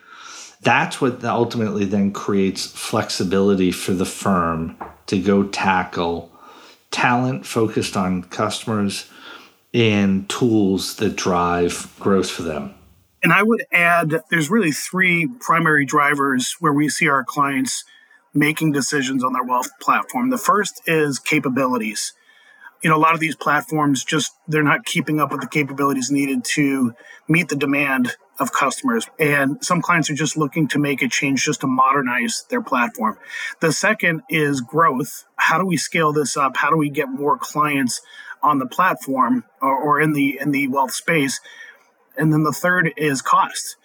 That's 0.62 1.00
what 1.00 1.24
ultimately 1.24 1.84
then 1.84 2.12
creates 2.12 2.66
flexibility 2.66 3.72
for 3.72 3.92
the 3.92 4.04
firm 4.04 4.76
to 5.06 5.20
go 5.20 5.44
tackle 5.44 6.30
talent 6.92 7.44
focused 7.44 7.96
on 7.96 8.22
customers 8.24 9.10
and 9.74 10.28
tools 10.28 10.96
that 10.96 11.16
drive 11.16 11.92
growth 11.98 12.30
for 12.30 12.42
them. 12.42 12.74
And 13.22 13.32
I 13.32 13.42
would 13.42 13.64
add 13.72 14.22
there's 14.30 14.50
really 14.50 14.72
three 14.72 15.28
primary 15.40 15.84
drivers 15.84 16.56
where 16.60 16.72
we 16.72 16.88
see 16.88 17.08
our 17.08 17.24
clients 17.24 17.84
making 18.34 18.72
decisions 18.72 19.24
on 19.24 19.32
their 19.32 19.44
wealth 19.44 19.70
platform. 19.80 20.30
The 20.30 20.38
first 20.38 20.82
is 20.86 21.18
capabilities. 21.18 22.12
You 22.82 22.90
know, 22.90 22.96
a 22.96 22.98
lot 22.98 23.14
of 23.14 23.20
these 23.20 23.36
platforms 23.36 24.04
just 24.04 24.32
they're 24.48 24.62
not 24.62 24.84
keeping 24.84 25.20
up 25.20 25.30
with 25.30 25.40
the 25.40 25.46
capabilities 25.46 26.10
needed 26.10 26.44
to 26.44 26.94
meet 27.28 27.48
the 27.48 27.56
demand 27.56 28.16
of 28.38 28.52
customers. 28.52 29.06
And 29.18 29.62
some 29.64 29.82
clients 29.82 30.10
are 30.10 30.14
just 30.14 30.36
looking 30.36 30.68
to 30.68 30.78
make 30.78 31.02
a 31.02 31.08
change 31.08 31.44
just 31.44 31.60
to 31.60 31.66
modernize 31.66 32.44
their 32.50 32.62
platform. 32.62 33.18
The 33.60 33.72
second 33.72 34.22
is 34.28 34.60
growth. 34.60 35.24
How 35.36 35.58
do 35.58 35.66
we 35.66 35.76
scale 35.76 36.12
this 36.12 36.36
up? 36.36 36.56
How 36.56 36.70
do 36.70 36.76
we 36.76 36.90
get 36.90 37.08
more 37.08 37.36
clients 37.38 38.00
on 38.42 38.58
the 38.58 38.66
platform 38.66 39.44
or, 39.60 39.76
or 39.76 40.00
in 40.00 40.12
the 40.12 40.38
in 40.40 40.50
the 40.50 40.68
wealth 40.68 40.92
space? 40.92 41.40
And 42.16 42.32
then 42.32 42.42
the 42.42 42.52
third 42.52 42.92
is 42.96 43.22
cost. 43.22 43.76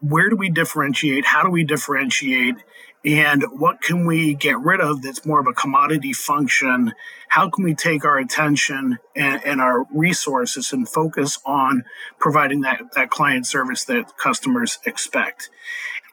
Where 0.00 0.28
do 0.28 0.36
we 0.36 0.50
differentiate? 0.50 1.24
How 1.24 1.42
do 1.44 1.50
we 1.50 1.64
differentiate? 1.64 2.56
And 3.04 3.44
what 3.58 3.80
can 3.82 4.06
we 4.06 4.34
get 4.34 4.58
rid 4.60 4.80
of 4.80 5.02
that's 5.02 5.26
more 5.26 5.40
of 5.40 5.46
a 5.48 5.52
commodity 5.52 6.12
function? 6.12 6.92
How 7.28 7.50
can 7.50 7.64
we 7.64 7.74
take 7.74 8.04
our 8.04 8.16
attention 8.16 8.98
and, 9.16 9.44
and 9.44 9.60
our 9.60 9.86
resources 9.92 10.72
and 10.72 10.88
focus 10.88 11.38
on 11.44 11.84
providing 12.20 12.60
that, 12.60 12.80
that 12.94 13.10
client 13.10 13.46
service 13.46 13.84
that 13.86 14.16
customers 14.18 14.78
expect? 14.86 15.50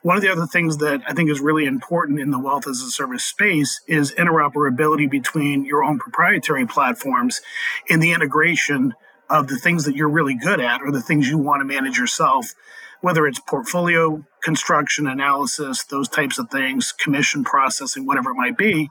One 0.02 0.16
of 0.16 0.24
the 0.24 0.32
other 0.32 0.48
things 0.48 0.78
that 0.78 1.02
I 1.08 1.14
think 1.14 1.30
is 1.30 1.42
really 1.42 1.66
important 1.66 2.22
in 2.22 2.32
the 2.32 2.40
wealth 2.40 2.68
as 2.68 2.82
a 2.82 2.90
service 2.90 3.24
space 3.24 3.82
is 3.86 4.14
interoperability 4.14 5.10
between 5.12 5.66
your 5.66 5.84
own 5.84 6.00
proprietary 6.00 6.66
platforms 6.66 7.42
and 7.90 8.02
the 8.02 8.14
integration 8.14 8.94
of 9.30 9.48
the 9.48 9.58
things 9.58 9.86
that 9.86 9.96
you're 9.96 10.10
really 10.10 10.36
good 10.36 10.60
at 10.60 10.82
or 10.82 10.92
the 10.92 11.02
things 11.02 11.30
you 11.30 11.38
want 11.38 11.60
to 11.60 11.66
manage 11.66 12.00
yourself, 12.00 12.54
whether 13.02 13.28
it's 13.28 13.40
portfolio 13.42 14.26
construction, 14.42 15.08
analysis, 15.08 15.84
those 15.84 16.08
types 16.08 16.38
of 16.40 16.50
things, 16.50 16.92
commission 16.92 17.44
processing, 17.44 18.06
whatever 18.06 18.32
it 18.32 18.36
might 18.36 18.58
be. 18.58 18.90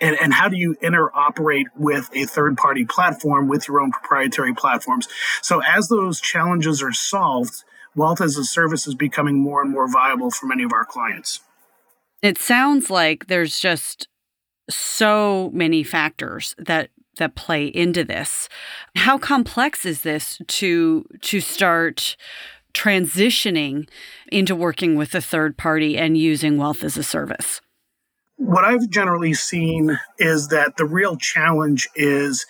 And, 0.00 0.16
and 0.20 0.32
how 0.32 0.48
do 0.48 0.56
you 0.56 0.76
interoperate 0.82 1.66
with 1.76 2.10
a 2.14 2.24
third 2.24 2.56
party 2.56 2.84
platform 2.84 3.48
with 3.48 3.68
your 3.68 3.80
own 3.80 3.92
proprietary 3.92 4.54
platforms? 4.54 5.08
So 5.42 5.62
as 5.62 5.88
those 5.88 6.20
challenges 6.20 6.82
are 6.82 6.92
solved, 6.92 7.64
wealth 7.94 8.20
as 8.20 8.36
a 8.36 8.44
service 8.44 8.86
is 8.86 8.94
becoming 8.94 9.40
more 9.40 9.62
and 9.62 9.70
more 9.70 9.90
viable 9.90 10.30
for 10.30 10.46
many 10.46 10.62
of 10.62 10.72
our 10.72 10.84
clients. 10.84 11.40
It 12.22 12.38
sounds 12.38 12.90
like 12.90 13.26
there's 13.26 13.58
just 13.58 14.08
so 14.68 15.50
many 15.52 15.82
factors 15.82 16.54
that 16.58 16.90
that 17.18 17.34
play 17.34 17.66
into 17.66 18.04
this. 18.04 18.48
How 18.94 19.18
complex 19.18 19.84
is 19.86 20.02
this 20.02 20.40
to 20.48 21.04
to 21.22 21.40
start 21.40 22.16
transitioning 22.76 23.88
into 24.30 24.54
working 24.54 24.96
with 24.96 25.14
a 25.14 25.20
third 25.20 25.56
party 25.56 25.96
and 25.96 26.18
using 26.18 26.58
wealth 26.58 26.84
as 26.84 26.96
a 26.96 27.02
service? 27.02 27.60
What 28.36 28.64
I've 28.64 28.90
generally 28.90 29.32
seen 29.32 29.98
is 30.18 30.48
that 30.48 30.76
the 30.76 30.84
real 30.84 31.16
challenge 31.16 31.88
is 31.96 32.44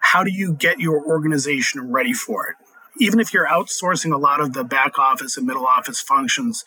how 0.00 0.22
do 0.22 0.30
you 0.30 0.52
get 0.52 0.80
your 0.80 1.02
organization 1.06 1.90
ready 1.90 2.12
for 2.12 2.46
it? 2.48 2.56
Even 3.00 3.18
if 3.18 3.32
you're 3.32 3.46
outsourcing 3.46 4.12
a 4.12 4.18
lot 4.18 4.40
of 4.40 4.52
the 4.52 4.64
back 4.64 4.98
office 4.98 5.36
and 5.36 5.46
middle 5.46 5.66
office 5.66 6.00
functions, 6.00 6.64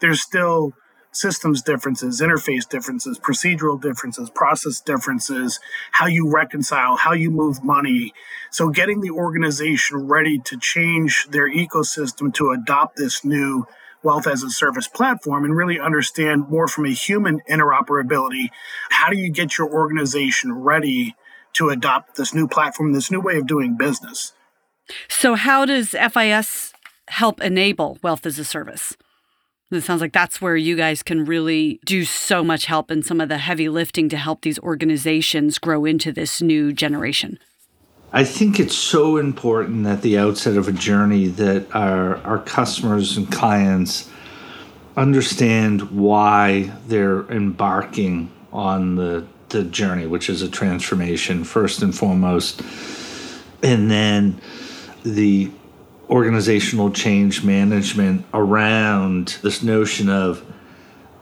there's 0.00 0.20
still 0.20 0.72
systems 1.12 1.62
differences, 1.62 2.20
interface 2.20 2.68
differences, 2.68 3.18
procedural 3.18 3.80
differences, 3.80 4.30
process 4.30 4.80
differences, 4.80 5.60
how 5.92 6.06
you 6.06 6.30
reconcile, 6.30 6.96
how 6.96 7.12
you 7.12 7.30
move 7.30 7.64
money. 7.64 8.12
So, 8.50 8.68
getting 8.68 9.00
the 9.00 9.10
organization 9.10 10.08
ready 10.08 10.38
to 10.38 10.58
change 10.58 11.26
their 11.30 11.50
ecosystem 11.50 12.32
to 12.34 12.50
adopt 12.50 12.96
this 12.96 13.24
new 13.24 13.66
wealth 14.02 14.26
as 14.26 14.42
a 14.42 14.50
service 14.50 14.88
platform 14.88 15.44
and 15.44 15.54
really 15.54 15.78
understand 15.78 16.48
more 16.48 16.66
from 16.66 16.86
a 16.86 16.90
human 16.90 17.40
interoperability. 17.50 18.48
How 18.90 19.10
do 19.10 19.18
you 19.18 19.30
get 19.30 19.58
your 19.58 19.70
organization 19.70 20.52
ready 20.52 21.16
to 21.54 21.68
adopt 21.68 22.16
this 22.16 22.32
new 22.32 22.48
platform, 22.48 22.92
this 22.92 23.10
new 23.10 23.20
way 23.20 23.36
of 23.36 23.46
doing 23.46 23.76
business? 23.76 24.32
So, 25.08 25.34
how 25.34 25.64
does 25.64 25.90
FIS 25.90 26.72
help 27.08 27.40
enable 27.40 27.98
wealth 28.02 28.26
as 28.26 28.38
a 28.38 28.44
service? 28.44 28.96
It 29.70 29.82
sounds 29.82 30.00
like 30.00 30.12
that's 30.12 30.40
where 30.40 30.56
you 30.56 30.76
guys 30.76 31.02
can 31.02 31.24
really 31.24 31.80
do 31.84 32.04
so 32.04 32.42
much 32.42 32.66
help 32.66 32.90
in 32.90 33.02
some 33.04 33.20
of 33.20 33.28
the 33.28 33.38
heavy 33.38 33.68
lifting 33.68 34.08
to 34.08 34.16
help 34.16 34.42
these 34.42 34.58
organizations 34.60 35.58
grow 35.58 35.84
into 35.84 36.10
this 36.10 36.42
new 36.42 36.72
generation. 36.72 37.38
I 38.12 38.24
think 38.24 38.58
it's 38.58 38.76
so 38.76 39.16
important 39.16 39.86
at 39.86 40.02
the 40.02 40.18
outset 40.18 40.56
of 40.56 40.66
a 40.66 40.72
journey 40.72 41.28
that 41.28 41.72
our, 41.72 42.16
our 42.18 42.40
customers 42.40 43.16
and 43.16 43.30
clients 43.30 44.10
understand 44.96 45.92
why 45.92 46.72
they're 46.88 47.24
embarking 47.30 48.32
on 48.52 48.96
the, 48.96 49.24
the 49.50 49.62
journey, 49.62 50.06
which 50.06 50.28
is 50.28 50.42
a 50.42 50.48
transformation, 50.48 51.44
first 51.44 51.82
and 51.82 51.96
foremost. 51.96 52.60
And 53.62 53.88
then 53.88 54.40
the 55.04 55.52
organizational 56.10 56.90
change 56.90 57.44
management 57.44 58.24
around 58.34 59.38
this 59.42 59.62
notion 59.62 60.08
of 60.08 60.44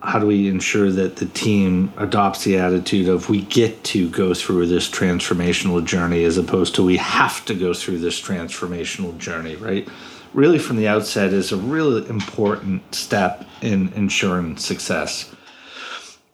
how 0.01 0.19
do 0.19 0.27
we 0.27 0.49
ensure 0.49 0.91
that 0.91 1.17
the 1.17 1.27
team 1.27 1.93
adopts 1.99 2.45
the 2.45 2.57
attitude 2.57 3.09
of 3.09 3.29
we 3.29 3.43
get 3.43 3.83
to 3.85 4.09
go 4.11 4.33
through 4.33 4.67
this 4.67 4.89
transformational 4.89 5.85
journey 5.85 6.25
as 6.25 6.39
opposed 6.39 6.75
to 6.75 6.85
we 6.85 6.97
have 6.97 7.45
to 7.45 7.55
go 7.55 7.75
through 7.75 7.99
this 7.99 8.21
transformational 8.21 9.17
journey, 9.19 9.57
right? 9.57 9.89
really 10.35 10.59
from 10.59 10.77
the 10.77 10.89
outset 10.89 11.33
is 11.33 11.53
a 11.53 11.57
really 11.57 12.09
important 12.09 12.95
step 12.95 13.45
in 13.63 13.93
ensuring 13.95 14.57
success. 14.57 15.35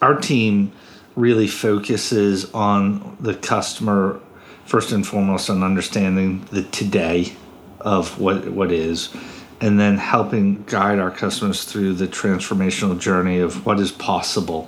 Our 0.00 0.16
team 0.16 0.72
really 1.16 1.46
focuses 1.46 2.52
on 2.52 3.16
the 3.20 3.34
customer 3.34 4.20
first 4.64 4.92
and 4.92 5.06
foremost 5.06 5.48
on 5.48 5.62
understanding 5.62 6.44
the 6.50 6.62
today 6.64 7.34
of 7.84 8.18
what 8.18 8.48
what 8.48 8.72
is 8.72 9.14
and 9.60 9.78
then 9.78 9.96
helping 9.96 10.64
guide 10.64 10.98
our 10.98 11.10
customers 11.10 11.64
through 11.64 11.92
the 11.92 12.08
transformational 12.08 12.98
journey 12.98 13.38
of 13.38 13.64
what 13.64 13.78
is 13.78 13.92
possible 13.92 14.64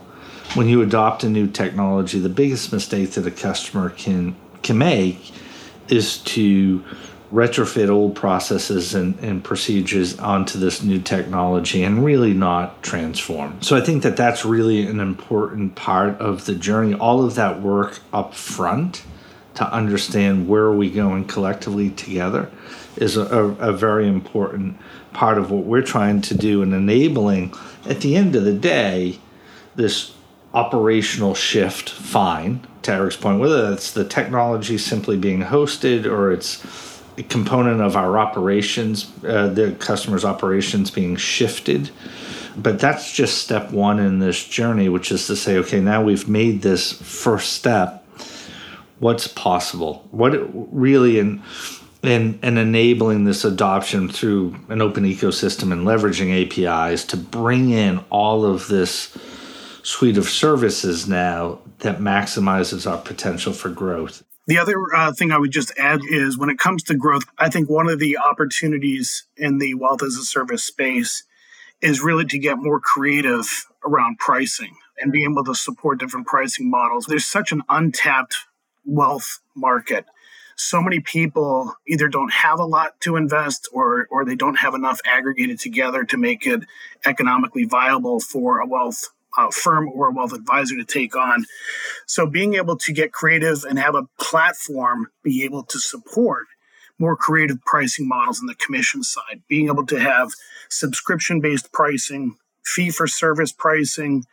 when 0.54 0.68
you 0.68 0.80
adopt 0.82 1.25
a 1.25 1.28
new 1.28 1.46
technology 1.46 2.18
the 2.20 2.28
biggest 2.28 2.73
mistake 2.73 3.11
that 3.12 3.26
a 3.26 3.30
customer 3.30 3.90
can 3.90 4.37
can 4.62 4.78
make 4.78 5.32
is 5.88 6.18
to 6.18 6.85
retrofit 7.32 7.90
old 7.90 8.14
processes 8.14 8.94
and, 8.94 9.18
and 9.20 9.42
procedures 9.42 10.18
onto 10.18 10.58
this 10.58 10.82
new 10.82 11.00
technology 11.00 11.82
and 11.82 12.04
really 12.04 12.32
not 12.32 12.82
transform. 12.82 13.61
So 13.62 13.76
I 13.76 13.80
think 13.80 14.04
that 14.04 14.16
that's 14.16 14.44
really 14.44 14.87
an 14.87 15.00
important 15.00 15.75
part 15.75 16.18
of 16.20 16.46
the 16.46 16.54
journey. 16.54 16.94
All 16.94 17.25
of 17.25 17.35
that 17.35 17.61
work 17.61 17.99
up 18.12 18.35
front 18.35 19.02
to 19.54 19.68
understand 19.73 20.49
where 20.49 20.62
are 20.62 20.76
we 20.76 20.90
going 20.90 21.25
collectively 21.25 21.90
together 21.90 22.50
is 22.96 23.16
a, 23.16 23.22
a, 23.22 23.72
very 23.72 24.08
important 24.08 24.78
part 25.12 25.38
of 25.38 25.50
what 25.50 25.64
we're 25.64 25.82
trying 25.82 26.20
to 26.20 26.34
do 26.34 26.62
and 26.62 26.72
enabling 26.72 27.52
at 27.86 28.00
the 28.00 28.16
end 28.16 28.34
of 28.36 28.44
the 28.44 28.52
day 28.52 29.18
this 29.74 30.12
operational 30.54 31.34
shift 31.34 31.90
fine 31.90 32.66
to 32.82 32.92
Eric's 32.92 33.16
point 33.16 33.40
whether 33.40 33.72
it's 33.72 33.92
the 33.92 34.04
technology 34.04 34.78
simply 34.78 35.16
being 35.16 35.42
hosted 35.42 36.06
or 36.06 36.32
it's 36.32 36.64
a 37.18 37.22
component 37.22 37.80
of 37.80 37.96
our 37.96 38.18
operations, 38.18 39.10
uh, 39.24 39.48
the 39.48 39.72
customer's 39.78 40.24
operations 40.24 40.90
being 40.90 41.16
shifted. 41.16 41.90
But 42.56 42.78
that's 42.78 43.12
just 43.12 43.38
step 43.38 43.70
one 43.70 43.98
in 43.98 44.18
this 44.18 44.42
journey, 44.46 44.88
which 44.88 45.12
is 45.12 45.26
to 45.26 45.36
say, 45.36 45.58
okay, 45.58 45.80
now 45.80 46.02
we've 46.02 46.28
made 46.28 46.62
this 46.62 46.92
first 46.92 47.52
step. 47.54 48.06
What's 48.98 49.28
possible? 49.28 50.06
What 50.10 50.30
really 50.74 51.18
in 51.18 51.42
and, 52.08 52.38
and 52.42 52.58
enabling 52.58 53.25
this 53.25 53.44
adoption 53.44 54.08
through 54.08 54.56
an 54.68 54.80
open 54.80 55.04
ecosystem 55.04 55.72
and 55.72 55.86
leveraging 55.86 56.30
APIs 56.32 57.04
to 57.04 57.16
bring 57.16 57.70
in 57.70 57.98
all 58.10 58.44
of 58.44 58.68
this 58.68 59.16
suite 59.82 60.18
of 60.18 60.28
services 60.28 61.08
now 61.08 61.60
that 61.78 61.98
maximizes 61.98 62.90
our 62.90 62.98
potential 62.98 63.52
for 63.52 63.68
growth. 63.68 64.25
The 64.46 64.58
other 64.58 64.76
uh, 64.94 65.12
thing 65.12 65.32
I 65.32 65.38
would 65.38 65.50
just 65.50 65.72
add 65.76 66.00
is 66.08 66.38
when 66.38 66.50
it 66.50 66.58
comes 66.58 66.82
to 66.84 66.94
growth, 66.94 67.25
I 67.36 67.50
think 67.50 67.68
one 67.68 67.88
of 67.88 67.98
the 67.98 68.16
opportunities 68.18 69.25
in 69.36 69.58
the 69.58 69.75
wealth 69.75 70.02
as 70.02 70.16
a 70.16 70.25
service 70.25 70.64
space 70.64 71.25
is 71.80 72.00
really 72.00 72.25
to 72.26 72.38
get 72.38 72.58
more 72.58 72.80
creative 72.80 73.66
around 73.84 74.18
pricing 74.18 74.76
and 74.98 75.12
be 75.12 75.25
able 75.25 75.44
to 75.44 75.54
support 75.54 75.98
different 75.98 76.26
pricing 76.26 76.70
models. 76.70 77.06
There's 77.06 77.26
such 77.26 77.52
an 77.52 77.62
untapped 77.68 78.36
wealth 78.84 79.40
market. 79.54 80.06
So 80.56 80.80
many 80.80 81.00
people 81.00 81.75
either 81.86 82.08
don't 82.08 82.32
have 82.32 82.58
a 82.58 82.64
lot 82.64 82.98
to 83.00 83.16
invest 83.16 83.68
or 83.72 84.08
or 84.10 84.25
they 84.25 84.34
don't 84.34 84.56
have 84.56 84.75
enough 84.75 85.00
aggregated 85.04 85.60
together 85.60 86.04
to 86.04 86.16
make 86.16 86.46
it 86.46 86.62
economically 87.04 87.64
viable 87.64 88.20
for 88.20 88.60
a 88.60 88.66
wealth 88.66 89.08
uh, 89.36 89.50
firm 89.50 89.88
or 89.88 90.08
a 90.08 90.12
wealth 90.12 90.32
advisor 90.32 90.76
to 90.76 90.84
take 90.84 91.14
on. 91.14 91.44
So 92.06 92.26
being 92.26 92.54
able 92.54 92.76
to 92.78 92.92
get 92.92 93.12
creative 93.12 93.64
and 93.64 93.78
have 93.78 93.94
a 93.94 94.08
platform 94.18 95.08
be 95.22 95.44
able 95.44 95.62
to 95.64 95.78
support 95.78 96.46
more 96.98 97.16
creative 97.16 97.62
pricing 97.64 98.08
models 98.08 98.40
on 98.40 98.46
the 98.46 98.54
commission 98.54 99.02
side, 99.02 99.42
being 99.48 99.66
able 99.66 99.84
to 99.86 100.00
have 100.00 100.30
subscription 100.70 101.40
based 101.40 101.72
pricing, 101.72 102.36
fee 102.64 102.90
for 102.90 103.06
service 103.06 103.52
pricing, 103.52 104.25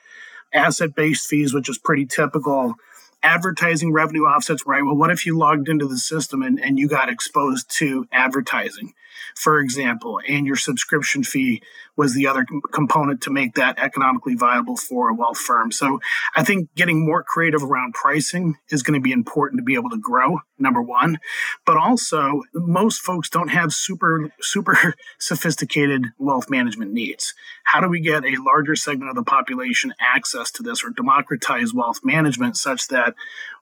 asset 0.53 0.95
based 0.95 1.27
fees, 1.27 1.53
which 1.53 1.67
is 1.67 1.77
pretty 1.77 2.05
typical, 2.05 2.75
advertising 3.23 3.91
revenue 3.93 4.23
offsets, 4.23 4.65
right? 4.67 4.83
Well, 4.83 4.95
what 4.95 5.09
if 5.09 5.25
you 5.25 5.37
logged 5.37 5.69
into 5.69 5.87
the 5.87 5.97
system 5.97 6.43
and, 6.43 6.59
and 6.59 6.77
you 6.77 6.87
got 6.87 7.09
exposed 7.09 7.69
to 7.77 8.07
advertising? 8.11 8.93
For 9.35 9.59
example, 9.59 10.19
and 10.27 10.45
your 10.45 10.55
subscription 10.55 11.23
fee 11.23 11.61
was 11.95 12.13
the 12.13 12.27
other 12.27 12.45
component 12.71 13.21
to 13.21 13.31
make 13.31 13.55
that 13.55 13.77
economically 13.77 14.35
viable 14.35 14.75
for 14.75 15.09
a 15.09 15.13
wealth 15.13 15.37
firm. 15.37 15.71
So 15.71 15.99
I 16.35 16.43
think 16.43 16.73
getting 16.75 17.05
more 17.05 17.23
creative 17.23 17.63
around 17.63 17.93
pricing 17.93 18.57
is 18.69 18.83
going 18.83 18.99
to 18.99 19.03
be 19.03 19.11
important 19.11 19.59
to 19.59 19.63
be 19.63 19.75
able 19.75 19.91
to 19.91 19.97
grow, 19.97 20.39
number 20.57 20.81
one. 20.81 21.19
But 21.65 21.77
also, 21.77 22.41
most 22.53 23.01
folks 23.01 23.29
don't 23.29 23.49
have 23.49 23.73
super, 23.73 24.31
super 24.41 24.95
sophisticated 25.19 26.07
wealth 26.17 26.49
management 26.49 26.93
needs. 26.93 27.33
How 27.63 27.79
do 27.79 27.87
we 27.87 27.99
get 27.99 28.25
a 28.25 28.41
larger 28.41 28.75
segment 28.75 29.09
of 29.09 29.15
the 29.15 29.23
population 29.23 29.93
access 29.99 30.51
to 30.51 30.63
this 30.63 30.83
or 30.83 30.89
democratize 30.89 31.73
wealth 31.73 31.99
management 32.03 32.57
such 32.57 32.87
that 32.87 33.13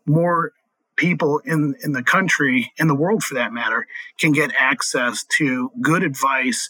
more 0.06 0.54
people 0.96 1.40
in, 1.46 1.76
in 1.84 1.94
the 1.94 2.04
country, 2.04 2.72
in 2.78 2.88
the 2.88 2.96
world 2.96 3.24
for 3.24 3.36
that 3.36 3.54
matter, 3.54 3.88
can 4.20 4.32
get 4.32 4.52
access 4.58 5.24
to 5.38 5.72
good 5.82 6.04
advice, 6.04 6.70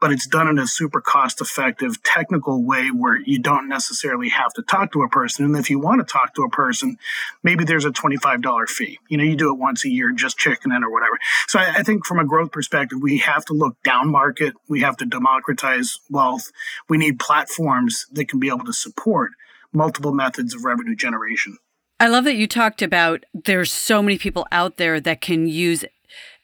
but 0.00 0.12
it's 0.12 0.26
done 0.26 0.48
in 0.48 0.58
a 0.58 0.66
super 0.66 1.00
cost 1.00 1.40
effective, 1.40 2.02
technical 2.02 2.62
way 2.62 2.88
where 2.88 3.18
you 3.18 3.38
don't 3.38 3.68
necessarily 3.68 4.28
have 4.28 4.52
to 4.52 4.62
talk 4.62 4.92
to 4.92 5.02
a 5.02 5.08
person. 5.08 5.44
And 5.44 5.56
if 5.56 5.70
you 5.70 5.78
want 5.78 6.06
to 6.06 6.12
talk 6.12 6.34
to 6.34 6.42
a 6.42 6.50
person, 6.50 6.98
maybe 7.42 7.64
there's 7.64 7.86
a 7.86 7.90
$25 7.90 8.68
fee. 8.68 8.98
You 9.08 9.16
know, 9.16 9.24
you 9.24 9.36
do 9.36 9.50
it 9.50 9.58
once 9.58 9.84
a 9.84 9.88
year, 9.88 10.12
just 10.12 10.36
checking 10.36 10.72
in 10.72 10.84
or 10.84 10.90
whatever. 10.92 11.18
So 11.48 11.58
I, 11.58 11.76
I 11.76 11.82
think 11.82 12.04
from 12.04 12.18
a 12.18 12.24
growth 12.26 12.52
perspective, 12.52 12.98
we 13.00 13.18
have 13.18 13.44
to 13.46 13.54
look 13.54 13.82
down 13.82 14.10
market. 14.10 14.54
We 14.68 14.82
have 14.82 14.98
to 14.98 15.06
democratize 15.06 15.98
wealth. 16.10 16.52
We 16.88 16.98
need 16.98 17.18
platforms 17.18 18.06
that 18.12 18.28
can 18.28 18.40
be 18.40 18.48
able 18.48 18.66
to 18.66 18.74
support 18.74 19.32
multiple 19.72 20.12
methods 20.12 20.54
of 20.54 20.64
revenue 20.64 20.94
generation. 20.94 21.58
I 22.00 22.08
love 22.08 22.24
that 22.24 22.34
you 22.34 22.48
talked 22.48 22.82
about 22.82 23.24
there's 23.32 23.72
so 23.72 24.02
many 24.02 24.18
people 24.18 24.46
out 24.50 24.78
there 24.78 25.00
that 25.00 25.20
can 25.20 25.46
use 25.46 25.84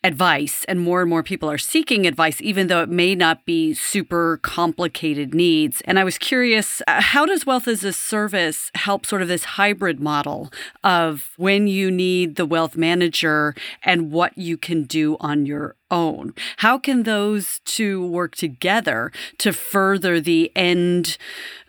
advice 0.02 0.64
and 0.64 0.80
more 0.80 1.02
and 1.02 1.10
more 1.10 1.22
people 1.22 1.50
are 1.50 1.58
seeking 1.58 2.06
advice 2.06 2.40
even 2.40 2.68
though 2.68 2.82
it 2.82 2.88
may 2.88 3.14
not 3.14 3.44
be 3.44 3.74
super 3.74 4.38
complicated 4.42 5.34
needs. 5.34 5.82
And 5.82 5.98
i 5.98 6.04
was 6.04 6.16
curious 6.16 6.80
uh, 6.86 7.02
how 7.02 7.26
does 7.26 7.44
wealth 7.44 7.68
as 7.68 7.84
a 7.84 7.92
service 7.92 8.70
help 8.74 9.04
sort 9.04 9.22
of 9.22 9.28
this 9.28 9.44
hybrid 9.44 10.00
model 10.00 10.50
of 10.82 11.32
when 11.36 11.66
you 11.66 11.90
need 11.90 12.36
the 12.36 12.46
wealth 12.46 12.76
manager 12.76 13.54
and 13.82 14.10
what 14.10 14.38
you 14.38 14.56
can 14.56 14.84
do 14.84 15.16
on 15.20 15.44
your 15.44 15.76
own? 15.90 16.32
How 16.58 16.78
can 16.78 17.02
those 17.02 17.60
two 17.64 18.06
work 18.06 18.36
together 18.36 19.12
to 19.38 19.52
further 19.52 20.20
the 20.20 20.50
end 20.56 21.18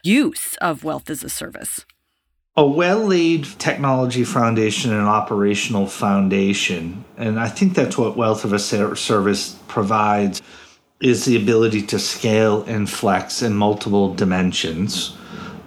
use 0.04 0.56
of 0.62 0.84
wealth 0.84 1.10
as 1.10 1.24
a 1.24 1.30
service 1.30 1.86
a 2.58 2.68
well 2.68 3.06
laid 3.06 3.46
technology 3.60 4.24
foundation 4.24 4.92
and 4.92 5.08
operational 5.08 5.88
foundation, 5.88 7.06
and 7.18 7.40
I 7.40 7.48
think 7.48 7.76
that's 7.76 7.98
what 7.98 8.18
Wealth 8.18 8.44
of 8.44 8.52
a 8.52 8.60
Service 8.60 9.58
provides, 9.68 10.42
is 11.02 11.26
the 11.26 11.42
ability 11.42 11.82
to 11.84 12.00
scale 12.00 12.64
and 12.64 12.90
flex 12.90 13.42
in 13.42 13.56
multiple 13.56 14.14
dimensions 14.14 15.16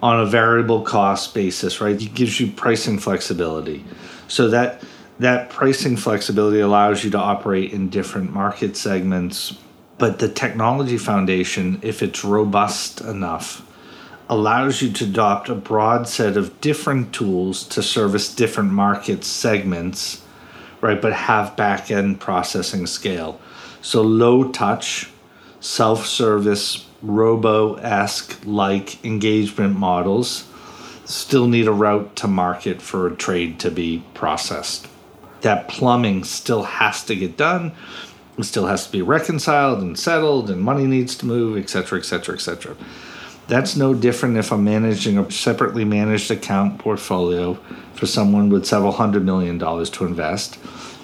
on 0.03 0.19
a 0.19 0.25
variable 0.25 0.83
cost 0.83 1.33
basis, 1.33 1.81
right? 1.81 1.99
It 1.99 2.13
gives 2.13 2.39
you 2.39 2.51
pricing 2.51 2.99
flexibility. 2.99 3.83
So 4.27 4.49
that 4.49 4.83
that 5.17 5.49
pricing 5.49 5.97
flexibility 5.97 6.59
allows 6.59 7.03
you 7.03 7.09
to 7.11 7.17
operate 7.17 7.73
in 7.73 7.89
different 7.89 8.31
market 8.31 8.77
segments. 8.77 9.57
But 9.97 10.19
the 10.19 10.27
technology 10.27 10.97
foundation, 10.97 11.79
if 11.81 12.03
it's 12.03 12.25
robust 12.25 12.99
enough, 12.99 13.65
allows 14.29 14.81
you 14.81 14.91
to 14.91 15.03
adopt 15.03 15.49
a 15.49 15.55
broad 15.55 16.07
set 16.07 16.35
of 16.37 16.59
different 16.61 17.13
tools 17.13 17.63
to 17.63 17.83
service 17.83 18.33
different 18.33 18.71
market 18.71 19.23
segments, 19.23 20.23
right? 20.81 21.01
But 21.01 21.13
have 21.13 21.55
back 21.55 21.91
end 21.91 22.19
processing 22.19 22.87
scale. 22.87 23.39
So 23.81 24.01
low 24.01 24.51
touch, 24.51 25.09
self 25.59 26.05
service, 26.05 26.85
robo 27.01 27.75
esque 27.75 28.39
like 28.45 29.03
engagement 29.05 29.77
models 29.77 30.47
still 31.05 31.47
need 31.47 31.67
a 31.67 31.71
route 31.71 32.15
to 32.15 32.27
market 32.27 32.81
for 32.81 33.05
a 33.05 33.15
trade 33.15 33.59
to 33.59 33.69
be 33.69 34.03
processed. 34.15 34.87
That 35.41 35.67
plumbing 35.67 36.23
still 36.23 36.63
has 36.63 37.03
to 37.05 37.15
get 37.15 37.37
done. 37.37 37.73
It 38.39 38.43
still 38.45 38.65
has 38.65 38.87
to 38.87 38.91
be 38.91 39.03
reconciled 39.03 39.81
and 39.81 39.97
settled, 39.97 40.49
and 40.49 40.59
money 40.59 40.87
needs 40.87 41.15
to 41.17 41.27
move, 41.27 41.57
et 41.57 41.69
cetera, 41.69 41.99
et 41.99 42.05
cetera, 42.05 42.33
et 42.33 42.41
cetera. 42.41 42.75
That's 43.47 43.75
no 43.75 43.93
different 43.93 44.37
if 44.37 44.51
I'm 44.51 44.63
managing 44.63 45.17
a 45.17 45.29
separately 45.29 45.85
managed 45.85 46.31
account 46.31 46.79
portfolio 46.79 47.53
for 47.93 48.07
someone 48.07 48.49
with 48.49 48.65
several 48.65 48.93
hundred 48.93 49.23
million 49.23 49.57
dollars 49.57 49.89
to 49.91 50.05
invest 50.05 50.55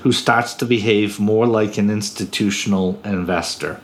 who 0.02 0.12
starts 0.12 0.56
to 0.56 0.66
behave 0.66 1.20
more 1.20 1.46
like 1.46 1.78
an 1.78 1.92
institutional 1.92 3.00
investor. 3.06 3.80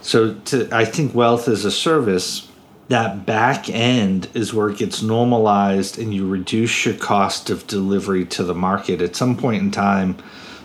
So 0.00 0.34
to, 0.34 0.68
I 0.70 0.84
think 0.84 1.14
wealth 1.14 1.48
as 1.48 1.64
a 1.64 1.70
service, 1.72 2.48
that 2.86 3.26
back 3.26 3.68
end 3.68 4.28
is 4.34 4.54
where 4.54 4.68
it 4.68 4.78
gets 4.78 5.02
normalized 5.02 5.98
and 5.98 6.14
you 6.14 6.28
reduce 6.28 6.86
your 6.86 6.94
cost 6.94 7.50
of 7.50 7.66
delivery 7.66 8.24
to 8.26 8.44
the 8.44 8.54
market. 8.54 9.02
At 9.02 9.16
some 9.16 9.36
point 9.36 9.62
in 9.64 9.70
time, 9.72 10.16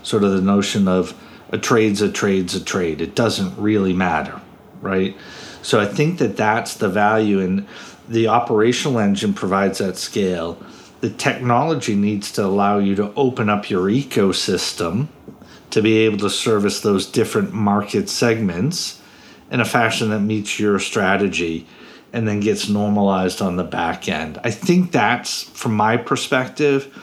sort 0.03 0.23
of 0.23 0.33
the 0.33 0.41
notion 0.41 0.87
of 0.87 1.19
A 1.51 1.57
trade's 1.57 2.01
a 2.01 2.11
trade's 2.11 2.53
a 2.53 2.63
trade. 2.63 3.01
It 3.01 3.15
doesn't 3.15 3.57
really 3.57 3.93
matter, 3.93 4.39
right? 4.81 5.17
So 5.62 5.80
I 5.80 5.86
think 5.86 6.19
that 6.19 6.38
that's 6.38 6.76
the 6.76 6.89
value, 6.89 7.39
and 7.39 7.67
the 8.10 8.28
operational 8.28 9.00
engine 9.00 9.34
provides 9.34 9.78
that 9.78 9.97
scale. 9.97 10.62
The 11.02 11.10
technology 11.10 11.95
needs 11.95 12.32
to 12.34 12.45
allow 12.45 12.78
you 12.78 12.95
to 12.95 13.13
open 13.15 13.50
up 13.50 13.69
your 13.69 13.89
ecosystem 13.89 15.08
to 15.71 15.82
be 15.82 16.00
able 16.00 16.17
to 16.17 16.30
service 16.30 16.82
those 16.82 17.06
different 17.06 17.54
market 17.54 18.10
segments 18.10 19.02
in 19.50 19.60
a 19.60 19.65
fashion 19.65 20.10
that 20.10 20.19
meets 20.19 20.60
your 20.60 20.80
strategy 20.80 21.65
and 22.13 22.28
then 22.28 22.39
gets 22.39 22.67
normalized 22.67 23.41
on 23.41 23.56
the 23.56 23.63
back 23.63 24.10
end. 24.10 24.39
I 24.43 24.52
think 24.52 24.91
that's, 24.91 25.43
from 25.43 25.76
my 25.76 25.97
perspective, 25.97 26.93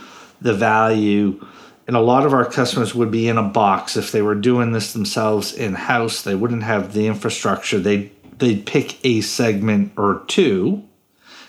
the 0.40 0.54
value. 0.54 1.44
And 1.86 1.96
a 1.96 2.00
lot 2.00 2.26
of 2.26 2.34
our 2.34 2.44
customers 2.44 2.94
would 2.94 3.10
be 3.10 3.28
in 3.28 3.38
a 3.38 3.42
box 3.42 3.96
if 3.96 4.12
they 4.12 4.20
were 4.20 4.34
doing 4.34 4.72
this 4.72 4.92
themselves 4.92 5.54
in 5.54 5.74
house. 5.74 6.22
They 6.22 6.34
wouldn't 6.34 6.62
have 6.62 6.92
the 6.92 7.06
infrastructure. 7.06 7.78
They 7.78 8.12
they'd 8.38 8.66
pick 8.66 9.04
a 9.04 9.20
segment 9.20 9.92
or 9.96 10.22
two 10.26 10.84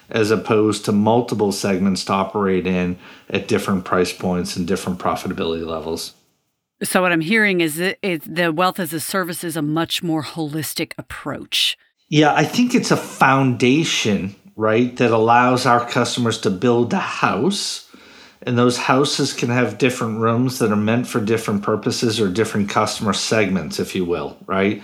as 0.09 0.31
opposed 0.31 0.85
to 0.85 0.91
multiple 0.91 1.51
segments 1.51 2.03
to 2.05 2.13
operate 2.13 2.65
in 2.65 2.97
at 3.29 3.47
different 3.47 3.85
price 3.85 4.11
points 4.11 4.55
and 4.55 4.67
different 4.67 4.99
profitability 4.99 5.65
levels. 5.65 6.13
So 6.81 7.01
what 7.01 7.11
I'm 7.11 7.21
hearing 7.21 7.61
is 7.61 7.75
that 7.75 7.99
the 8.01 8.51
wealth 8.53 8.79
as 8.79 8.93
a 8.93 8.99
service 8.99 9.43
is 9.43 9.57
a 9.57 9.61
much 9.61 10.01
more 10.01 10.23
holistic 10.23 10.93
approach. 10.97 11.77
Yeah, 12.07 12.33
I 12.33 12.43
think 12.43 12.73
it's 12.73 12.89
a 12.89 12.97
foundation, 12.97 14.35
right, 14.55 14.95
that 14.97 15.11
allows 15.11 15.65
our 15.65 15.87
customers 15.87 16.39
to 16.41 16.49
build 16.49 16.93
a 16.93 16.97
house. 16.97 17.85
And 18.41 18.57
those 18.57 18.77
houses 18.77 19.33
can 19.33 19.49
have 19.49 19.77
different 19.77 20.19
rooms 20.21 20.59
that 20.59 20.71
are 20.71 20.77
meant 20.77 21.05
for 21.05 21.19
different 21.19 21.61
purposes 21.61 22.21
or 22.21 22.29
different 22.29 22.69
customer 22.69 23.11
segments, 23.11 23.79
if 23.79 23.93
you 23.93 24.05
will, 24.05 24.37
right? 24.47 24.81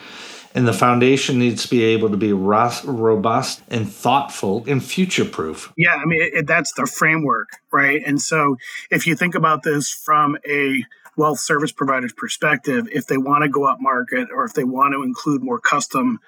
And 0.56 0.68
the 0.68 0.74
foundation 0.74 1.38
needs 1.38 1.63
to 1.63 1.70
be 1.70 1.84
able 1.84 2.10
to 2.10 2.18
be 2.18 2.32
robust 2.32 3.62
and 3.68 3.91
thoughtful 3.91 4.63
and 4.68 4.84
future 4.84 5.26
proof. 5.26 5.72
Yeah, 5.76 5.96
I 5.96 6.06
mean, 6.06 6.22
it, 6.34 6.48
that's 6.48 6.74
the 6.74 6.86
framework, 6.86 7.50
right? 7.72 8.02
And 8.06 8.22
so 8.22 8.56
if 8.89 9.06
you 9.06 9.15
think 9.15 9.36
about 9.36 9.63
this 9.63 9.91
from 9.91 10.38
a 10.48 10.84
wealth 11.18 11.39
service 11.39 11.74
provider's 11.74 12.13
perspective, 12.13 12.88
if 12.91 13.06
they 13.06 13.18
want 13.18 13.44
to 13.44 13.50
go 13.50 13.65
up 13.65 13.82
market 13.82 14.30
or 14.34 14.46
if 14.46 14.54
they 14.54 14.63
want 14.63 14.94
to 14.94 15.04
include 15.04 15.44
more 15.44 15.60
custom 15.60 16.20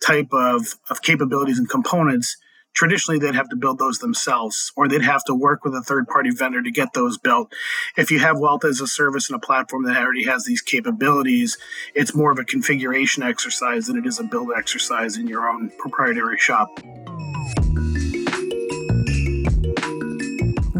type 0.00 0.28
of, 0.32 0.78
of 0.88 1.02
capabilities 1.02 1.58
and 1.58 1.68
components, 1.68 2.36
traditionally 2.74 3.18
they'd 3.18 3.34
have 3.34 3.48
to 3.50 3.56
build 3.56 3.78
those 3.78 3.98
themselves 3.98 4.72
or 4.76 4.88
they'd 4.88 5.02
have 5.02 5.24
to 5.24 5.34
work 5.34 5.64
with 5.64 5.74
a 5.74 5.82
third 5.82 6.06
party 6.08 6.30
vendor 6.30 6.62
to 6.62 6.70
get 6.70 6.92
those 6.92 7.18
built. 7.18 7.52
If 7.96 8.10
you 8.10 8.18
have 8.18 8.38
wealth 8.38 8.64
as 8.64 8.80
a 8.80 8.86
service 8.86 9.30
and 9.30 9.36
a 9.36 9.44
platform 9.44 9.84
that 9.84 9.96
already 9.96 10.24
has 10.24 10.44
these 10.44 10.62
capabilities, 10.62 11.58
it's 11.94 12.14
more 12.14 12.32
of 12.32 12.38
a 12.38 12.44
configuration 12.44 13.22
exercise 13.22 13.86
than 13.86 13.96
it 13.96 14.06
is 14.06 14.18
a 14.18 14.24
build 14.24 14.50
exercise 14.56 15.16
in 15.16 15.26
your 15.26 15.48
own 15.48 15.70
proprietary 15.78 16.38
shop. 16.38 16.68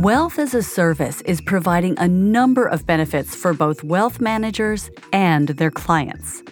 Wealth 0.02 0.40
as 0.40 0.52
a 0.52 0.64
Service 0.64 1.20
is 1.20 1.40
providing 1.40 1.96
a 1.96 2.09
number 2.09 2.66
of 2.66 2.85
benefits 2.87 3.37
for 3.37 3.55
both 3.55 3.85
wealth 3.85 4.20
managers 4.20 4.90
and 5.12 5.46
their 5.50 5.70
clients. 5.70 6.42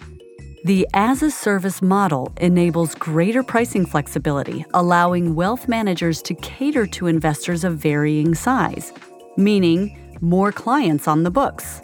The 0.63 0.87
as 0.93 1.23
a 1.23 1.31
service 1.31 1.81
model 1.81 2.31
enables 2.37 2.93
greater 2.93 3.41
pricing 3.41 3.83
flexibility, 3.83 4.63
allowing 4.75 5.33
wealth 5.33 5.67
managers 5.67 6.21
to 6.21 6.35
cater 6.35 6.85
to 6.85 7.07
investors 7.07 7.63
of 7.63 7.79
varying 7.79 8.35
size, 8.35 8.93
meaning 9.37 10.17
more 10.21 10.51
clients 10.51 11.07
on 11.07 11.23
the 11.23 11.31
books. 11.31 11.81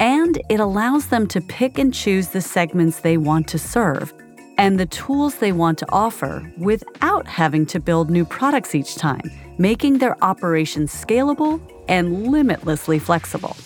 And 0.00 0.42
it 0.48 0.58
allows 0.58 1.06
them 1.06 1.28
to 1.28 1.40
pick 1.40 1.78
and 1.78 1.94
choose 1.94 2.30
the 2.30 2.40
segments 2.40 2.98
they 2.98 3.16
want 3.16 3.46
to 3.46 3.60
serve 3.60 4.12
and 4.58 4.80
the 4.80 4.86
tools 4.86 5.36
they 5.36 5.52
want 5.52 5.78
to 5.78 5.86
offer 5.90 6.52
without 6.58 7.28
having 7.28 7.64
to 7.66 7.78
build 7.78 8.10
new 8.10 8.24
products 8.24 8.74
each 8.74 8.96
time, 8.96 9.30
making 9.56 9.98
their 9.98 10.22
operations 10.24 10.92
scalable 10.92 11.60
and 11.86 12.26
limitlessly 12.26 12.98
flexible. 12.98 13.56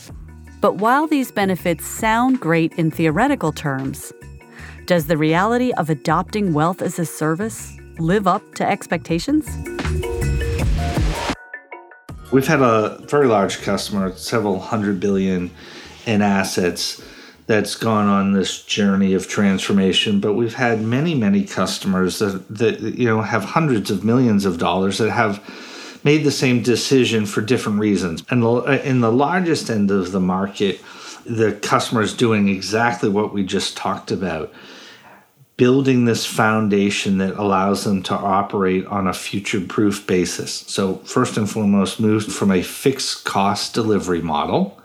But 0.60 0.76
while 0.76 1.06
these 1.06 1.32
benefits 1.32 1.86
sound 1.86 2.40
great 2.40 2.74
in 2.74 2.90
theoretical 2.90 3.50
terms, 3.50 4.12
does 4.86 5.06
the 5.06 5.16
reality 5.16 5.72
of 5.72 5.88
adopting 5.88 6.52
wealth 6.52 6.82
as 6.82 6.98
a 6.98 7.06
service 7.06 7.76
live 7.98 8.26
up 8.26 8.42
to 8.56 8.68
expectations? 8.68 9.46
We've 12.32 12.46
had 12.46 12.60
a 12.60 12.98
very 13.08 13.26
large 13.26 13.62
customer, 13.62 14.12
several 14.16 14.58
hundred 14.58 15.00
billion 15.00 15.50
in 16.06 16.20
assets, 16.20 17.02
that's 17.46 17.76
gone 17.76 18.08
on 18.08 18.32
this 18.32 18.62
journey 18.62 19.12
of 19.14 19.28
transformation. 19.28 20.18
But 20.20 20.32
we've 20.32 20.54
had 20.54 20.80
many, 20.80 21.14
many 21.14 21.44
customers 21.44 22.18
that, 22.18 22.46
that 22.48 22.80
you 22.80 23.06
know 23.06 23.22
have 23.22 23.44
hundreds 23.44 23.90
of 23.90 24.04
millions 24.04 24.44
of 24.44 24.58
dollars 24.58 24.98
that 24.98 25.10
have 25.10 25.42
made 26.04 26.24
the 26.24 26.30
same 26.30 26.62
decision 26.62 27.26
for 27.26 27.40
different 27.40 27.78
reasons. 27.78 28.22
And 28.30 28.42
in 28.84 29.00
the 29.00 29.12
largest 29.12 29.70
end 29.70 29.90
of 29.90 30.12
the 30.12 30.20
market, 30.20 30.80
the 31.26 31.52
customer 31.52 32.02
is 32.02 32.14
doing 32.14 32.48
exactly 32.48 33.08
what 33.08 33.32
we 33.32 33.44
just 33.44 33.76
talked 33.76 34.10
about 34.10 34.52
building 35.56 36.04
this 36.04 36.26
foundation 36.26 37.18
that 37.18 37.36
allows 37.36 37.84
them 37.84 38.02
to 38.02 38.14
operate 38.14 38.84
on 38.86 39.06
a 39.06 39.12
future 39.12 39.60
proof 39.60 40.06
basis. 40.06 40.52
So, 40.52 40.96
first 40.96 41.36
and 41.36 41.48
foremost, 41.48 42.00
moved 42.00 42.32
from 42.32 42.50
a 42.50 42.62
fixed 42.62 43.24
cost 43.24 43.74
delivery 43.74 44.22
model. 44.22 44.80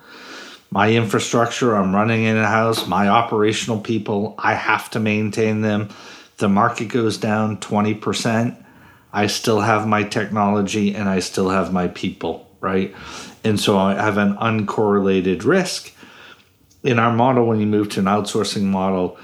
My 0.71 0.93
infrastructure, 0.93 1.75
I'm 1.75 1.95
running 1.95 2.23
in 2.23 2.37
a 2.37 2.45
house, 2.45 2.85
my 2.85 3.07
operational 3.07 3.79
people, 3.79 4.35
I 4.37 4.53
have 4.53 4.91
to 4.91 4.99
maintain 4.99 5.61
them. 5.61 5.89
The 6.37 6.49
market 6.49 6.89
goes 6.89 7.17
down 7.17 7.57
20%. 7.57 8.63
I 9.11 9.25
still 9.25 9.61
have 9.61 9.87
my 9.87 10.03
technology 10.03 10.93
and 10.93 11.09
I 11.09 11.19
still 11.19 11.49
have 11.49 11.73
my 11.73 11.87
people, 11.87 12.47
right? 12.61 12.93
And 13.43 13.59
so 13.59 13.79
I 13.79 13.95
have 13.95 14.19
an 14.19 14.35
uncorrelated 14.35 15.43
risk. 15.43 15.91
In 16.83 16.99
our 16.99 17.11
model, 17.11 17.45
when 17.45 17.59
you 17.59 17.67
move 17.67 17.89
to 17.89 17.99
an 17.99 18.05
outsourcing 18.05 18.63
model, 18.63 19.17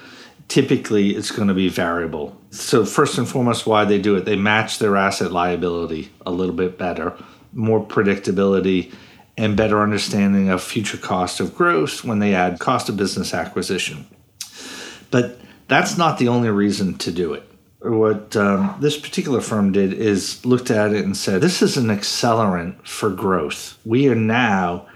typically 0.47 1.15
it's 1.15 1.31
going 1.31 1.47
to 1.47 1.53
be 1.53 1.69
variable. 1.69 2.35
So, 2.51 2.85
first 2.85 3.17
and 3.17 3.27
foremost, 3.27 3.65
why 3.65 3.85
they 3.85 3.99
do 3.99 4.15
it, 4.15 4.25
they 4.25 4.35
match 4.35 4.79
their 4.79 4.97
asset 4.97 5.31
liability 5.31 6.11
a 6.25 6.31
little 6.31 6.55
bit 6.55 6.77
better, 6.77 7.13
more 7.53 7.85
predictability, 7.85 8.93
and 9.37 9.57
better 9.57 9.81
understanding 9.81 10.49
of 10.49 10.63
future 10.63 10.97
cost 10.97 11.39
of 11.39 11.55
growth 11.55 12.03
when 12.03 12.19
they 12.19 12.33
add 12.33 12.59
cost 12.59 12.89
of 12.89 12.97
business 12.97 13.33
acquisition. 13.33 14.05
But 15.11 15.39
that's 15.67 15.97
not 15.97 16.17
the 16.17 16.27
only 16.27 16.49
reason 16.49 16.97
to 16.99 17.11
do 17.11 17.33
it. 17.33 17.43
What 17.81 18.35
um, 18.35 18.75
this 18.79 18.97
particular 18.97 19.41
firm 19.41 19.71
did 19.71 19.93
is 19.93 20.43
looked 20.45 20.71
at 20.71 20.93
it 20.93 21.05
and 21.05 21.15
said, 21.15 21.41
This 21.41 21.61
is 21.61 21.77
an 21.77 21.87
accelerant 21.87 22.87
for 22.87 23.09
growth. 23.09 23.77
We 23.85 24.09
are 24.09 24.15
now 24.15 24.87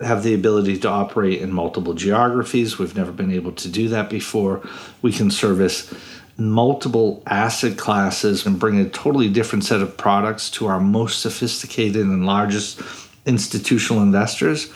have 0.00 0.22
the 0.22 0.34
ability 0.34 0.78
to 0.78 0.88
operate 0.88 1.40
in 1.40 1.52
multiple 1.52 1.94
geographies. 1.94 2.78
We've 2.78 2.96
never 2.96 3.12
been 3.12 3.32
able 3.32 3.52
to 3.52 3.68
do 3.68 3.88
that 3.88 4.10
before. 4.10 4.66
We 5.02 5.12
can 5.12 5.30
service 5.30 5.92
multiple 6.36 7.22
asset 7.26 7.78
classes 7.78 8.44
and 8.44 8.58
bring 8.58 8.78
a 8.78 8.88
totally 8.90 9.28
different 9.28 9.64
set 9.64 9.80
of 9.80 9.96
products 9.96 10.50
to 10.50 10.66
our 10.66 10.80
most 10.80 11.20
sophisticated 11.20 12.04
and 12.04 12.26
largest 12.26 12.80
institutional 13.24 14.02
investors. 14.02 14.70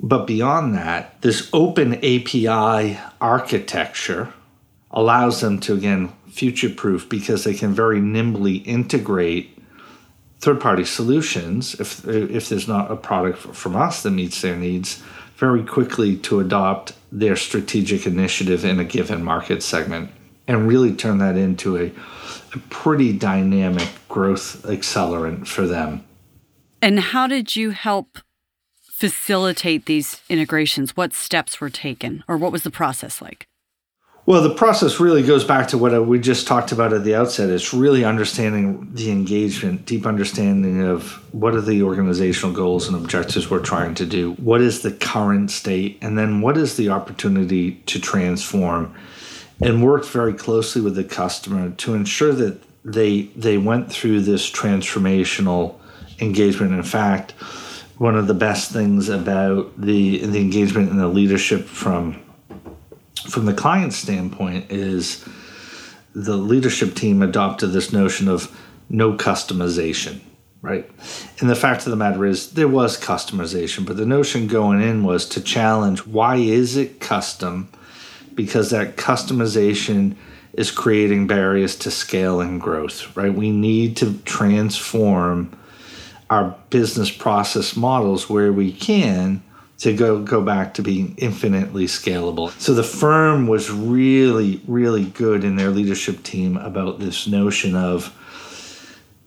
But 0.00 0.26
beyond 0.26 0.74
that, 0.74 1.20
this 1.22 1.48
open 1.52 1.94
API 1.94 2.98
architecture 3.20 4.32
allows 4.90 5.40
them 5.40 5.60
to, 5.60 5.74
again, 5.74 6.12
future 6.28 6.70
proof 6.70 7.08
because 7.08 7.44
they 7.44 7.54
can 7.54 7.74
very 7.74 8.00
nimbly 8.00 8.56
integrate 8.56 9.57
third 10.40 10.60
party 10.60 10.84
solutions, 10.84 11.74
if, 11.80 12.06
if 12.06 12.48
there's 12.48 12.68
not 12.68 12.90
a 12.90 12.96
product 12.96 13.38
from 13.38 13.76
us 13.76 14.02
that 14.02 14.10
meets 14.10 14.40
their 14.40 14.56
needs, 14.56 15.02
very 15.36 15.62
quickly 15.62 16.16
to 16.16 16.40
adopt 16.40 16.92
their 17.12 17.36
strategic 17.36 18.06
initiative 18.06 18.64
in 18.64 18.80
a 18.80 18.84
given 18.84 19.22
market 19.22 19.62
segment 19.62 20.10
and 20.46 20.66
really 20.66 20.94
turn 20.94 21.18
that 21.18 21.36
into 21.36 21.76
a, 21.76 21.92
a 22.54 22.58
pretty 22.70 23.12
dynamic 23.12 23.88
growth 24.08 24.62
accelerant 24.62 25.46
for 25.46 25.66
them. 25.66 26.04
And 26.80 26.98
how 26.98 27.26
did 27.26 27.54
you 27.54 27.70
help 27.70 28.18
facilitate 28.90 29.86
these 29.86 30.20
integrations? 30.28 30.96
What 30.96 31.12
steps 31.12 31.60
were 31.60 31.70
taken, 31.70 32.24
or 32.26 32.36
what 32.36 32.50
was 32.50 32.62
the 32.62 32.70
process 32.70 33.22
like? 33.22 33.46
Well, 34.28 34.42
the 34.42 34.54
process 34.54 35.00
really 35.00 35.22
goes 35.22 35.42
back 35.42 35.68
to 35.68 35.78
what 35.78 35.94
uh, 35.94 36.02
we 36.02 36.18
just 36.18 36.46
talked 36.46 36.70
about 36.70 36.92
at 36.92 37.02
the 37.02 37.14
outset. 37.14 37.48
It's 37.48 37.72
really 37.72 38.04
understanding 38.04 38.92
the 38.92 39.10
engagement, 39.10 39.86
deep 39.86 40.04
understanding 40.04 40.82
of 40.82 41.12
what 41.32 41.54
are 41.54 41.62
the 41.62 41.82
organizational 41.82 42.54
goals 42.54 42.88
and 42.88 42.94
objectives 42.94 43.48
we're 43.48 43.60
trying 43.60 43.94
to 43.94 44.04
do, 44.04 44.34
what 44.34 44.60
is 44.60 44.82
the 44.82 44.92
current 44.92 45.50
state, 45.50 45.96
and 46.02 46.18
then 46.18 46.42
what 46.42 46.58
is 46.58 46.76
the 46.76 46.90
opportunity 46.90 47.76
to 47.86 47.98
transform. 47.98 48.94
And 49.62 49.82
worked 49.82 50.08
very 50.08 50.34
closely 50.34 50.82
with 50.82 50.94
the 50.94 51.04
customer 51.04 51.70
to 51.70 51.94
ensure 51.94 52.34
that 52.34 52.62
they 52.84 53.22
they 53.34 53.56
went 53.56 53.90
through 53.90 54.20
this 54.20 54.50
transformational 54.50 55.76
engagement. 56.20 56.74
In 56.74 56.82
fact, 56.82 57.32
one 57.96 58.14
of 58.14 58.26
the 58.26 58.34
best 58.34 58.72
things 58.72 59.08
about 59.08 59.72
the 59.80 60.18
the 60.18 60.38
engagement 60.38 60.90
and 60.90 61.00
the 61.00 61.08
leadership 61.08 61.64
from 61.64 62.22
from 63.28 63.46
the 63.46 63.54
client 63.54 63.92
standpoint 63.92 64.70
is 64.70 65.24
the 66.14 66.36
leadership 66.36 66.94
team 66.94 67.22
adopted 67.22 67.72
this 67.72 67.92
notion 67.92 68.28
of 68.28 68.56
no 68.88 69.12
customization, 69.12 70.20
right? 70.62 70.88
And 71.40 71.50
the 71.50 71.54
fact 71.54 71.84
of 71.86 71.90
the 71.90 71.96
matter 71.96 72.24
is 72.24 72.52
there 72.52 72.68
was 72.68 72.98
customization, 72.98 73.86
but 73.86 73.96
the 73.96 74.06
notion 74.06 74.46
going 74.46 74.80
in 74.80 75.04
was 75.04 75.28
to 75.30 75.40
challenge 75.40 76.06
why 76.06 76.36
is 76.36 76.76
it 76.76 77.00
custom? 77.00 77.68
Because 78.34 78.70
that 78.70 78.96
customization 78.96 80.16
is 80.54 80.70
creating 80.70 81.26
barriers 81.26 81.76
to 81.76 81.90
scale 81.90 82.40
and 82.40 82.60
growth, 82.60 83.14
right? 83.16 83.32
We 83.32 83.50
need 83.50 83.96
to 83.98 84.18
transform 84.24 85.56
our 86.30 86.56
business 86.70 87.10
process 87.10 87.76
models 87.76 88.28
where 88.28 88.52
we 88.52 88.72
can 88.72 89.42
to 89.78 89.94
go 89.94 90.22
go 90.22 90.42
back 90.42 90.74
to 90.74 90.82
being 90.82 91.14
infinitely 91.18 91.86
scalable. 91.86 92.50
So 92.60 92.74
the 92.74 92.82
firm 92.82 93.46
was 93.46 93.70
really 93.70 94.60
really 94.66 95.04
good 95.04 95.44
in 95.44 95.56
their 95.56 95.70
leadership 95.70 96.22
team 96.22 96.56
about 96.56 96.98
this 96.98 97.26
notion 97.26 97.74
of 97.74 98.14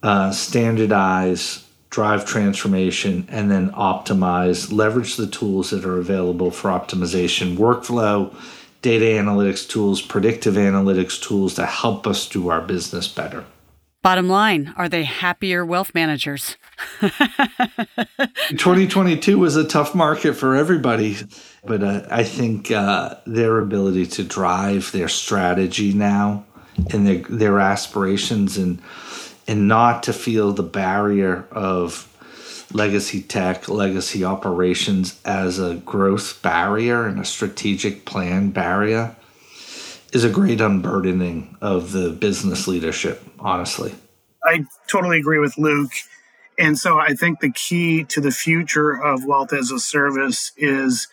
uh, 0.04 0.32
standardize, 0.32 1.68
drive 1.90 2.26
transformation, 2.26 3.28
and 3.30 3.52
then 3.52 3.72
optimize. 3.72 4.72
Leverage 4.72 5.16
the 5.16 5.28
tools 5.28 5.70
that 5.70 5.86
are 5.86 6.00
available 6.00 6.52
for 6.52 6.70
optimization, 6.70 7.56
workflow, 7.56 8.34
data 8.82 9.06
analytics 9.06 9.68
tools, 9.68 10.02
predictive 10.02 10.56
analytics 10.56 11.22
tools 11.22 11.54
to 11.54 11.66
help 11.66 12.08
us 12.08 12.28
do 12.28 12.50
our 12.50 12.62
business 12.62 13.08
better. 13.08 13.46
Bottom 14.04 14.28
line, 14.28 14.74
are 14.78 14.90
they 14.90 15.04
happier 15.04 15.64
wealth 15.64 15.94
managers? 15.94 16.58
2022 18.50 19.38
was 19.38 19.56
a 19.56 19.64
tough 19.64 19.94
market 19.94 20.34
for 20.34 20.56
everybody, 20.56 21.18
but 21.64 21.84
uh, 21.84 22.02
I 22.10 22.24
think 22.24 22.72
uh, 22.72 23.16
their 23.28 23.60
ability 23.60 24.08
to 24.08 24.24
drive 24.24 24.92
their 24.92 25.08
strategy 25.08 25.94
now 25.94 26.46
and 26.92 27.06
their, 27.06 27.18
their 27.30 27.60
aspirations 27.60 28.58
and 28.58 28.82
and 29.48 29.68
not 29.68 30.04
to 30.04 30.14
feel 30.14 30.52
the 30.54 30.64
barrier 30.64 31.48
of 31.52 32.08
legacy 32.74 33.22
tech, 33.22 33.70
legacy 33.70 34.24
operations 34.24 35.20
as 35.26 35.60
a 35.60 35.76
growth 35.76 36.42
barrier 36.42 37.06
and 37.06 37.20
a 37.20 37.26
strategic 37.26 38.06
plan 38.06 38.50
barrier 38.50 39.16
is 40.12 40.24
a 40.24 40.30
great 40.30 40.62
unburdening 40.62 41.58
of 41.62 41.91
the 41.91 42.10
business 42.10 42.67
leadership, 42.67 43.24
honestly. 43.39 43.93
I 44.43 44.65
totally 44.88 45.19
agree 45.19 45.39
with 45.39 45.58
Luke. 45.58 45.91
And 46.60 46.78
so 46.78 47.00
I 47.00 47.13
think 47.13 47.39
the 47.39 47.52
key 47.52 48.04
to 48.06 48.21
the 48.21 48.32
future 48.32 48.91
of 48.91 49.26
wealth 49.26 49.54
as 49.54 49.71
a 49.71 49.80
service 49.80 50.52
is 50.58 51.08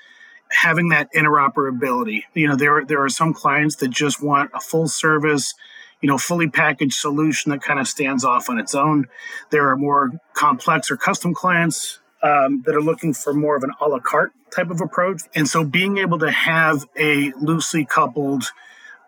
having 0.50 0.88
that 0.88 1.12
interoperability. 1.14 2.22
You 2.34 2.48
know, 2.48 2.56
there 2.56 2.84
there 2.84 3.02
are 3.02 3.08
some 3.08 3.32
clients 3.32 3.76
that 3.76 3.88
just 3.88 4.22
want 4.22 4.50
a 4.54 4.60
full 4.60 4.88
service, 4.88 5.54
you 6.00 6.08
know, 6.08 6.18
fully 6.18 6.48
packaged 6.48 6.94
solution 6.94 7.50
that 7.50 7.62
kind 7.62 7.78
of 7.78 7.86
stands 7.86 8.24
off 8.24 8.50
on 8.50 8.58
its 8.58 8.74
own. 8.74 9.06
There 9.50 9.68
are 9.68 9.76
more 9.76 10.10
complex 10.34 10.90
or 10.90 10.96
custom 10.96 11.34
clients 11.34 12.00
um, 12.22 12.62
that 12.66 12.74
are 12.74 12.82
looking 12.82 13.14
for 13.14 13.32
more 13.32 13.56
of 13.56 13.62
an 13.62 13.70
a 13.80 13.88
la 13.88 14.00
carte 14.00 14.32
type 14.50 14.70
of 14.70 14.80
approach. 14.80 15.22
And 15.34 15.46
so 15.46 15.64
being 15.64 15.98
able 15.98 16.18
to 16.18 16.30
have 16.30 16.84
a 16.98 17.32
loosely 17.40 17.84
coupled 17.84 18.44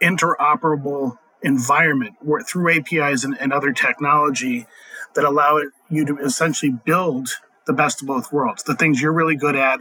interoperable 0.02 1.18
environment 1.42 2.14
where, 2.20 2.42
through 2.42 2.76
APIs 2.76 3.24
and, 3.24 3.36
and 3.40 3.52
other 3.52 3.72
technology 3.72 4.66
that 5.14 5.24
allow 5.24 5.56
it, 5.56 5.68
you 5.88 6.04
to 6.04 6.18
essentially 6.18 6.72
build 6.84 7.28
the 7.66 7.72
best 7.72 8.00
of 8.00 8.08
both 8.08 8.32
worlds, 8.32 8.62
the 8.64 8.74
things 8.74 9.00
you're 9.00 9.12
really 9.12 9.36
good 9.36 9.56
at, 9.56 9.80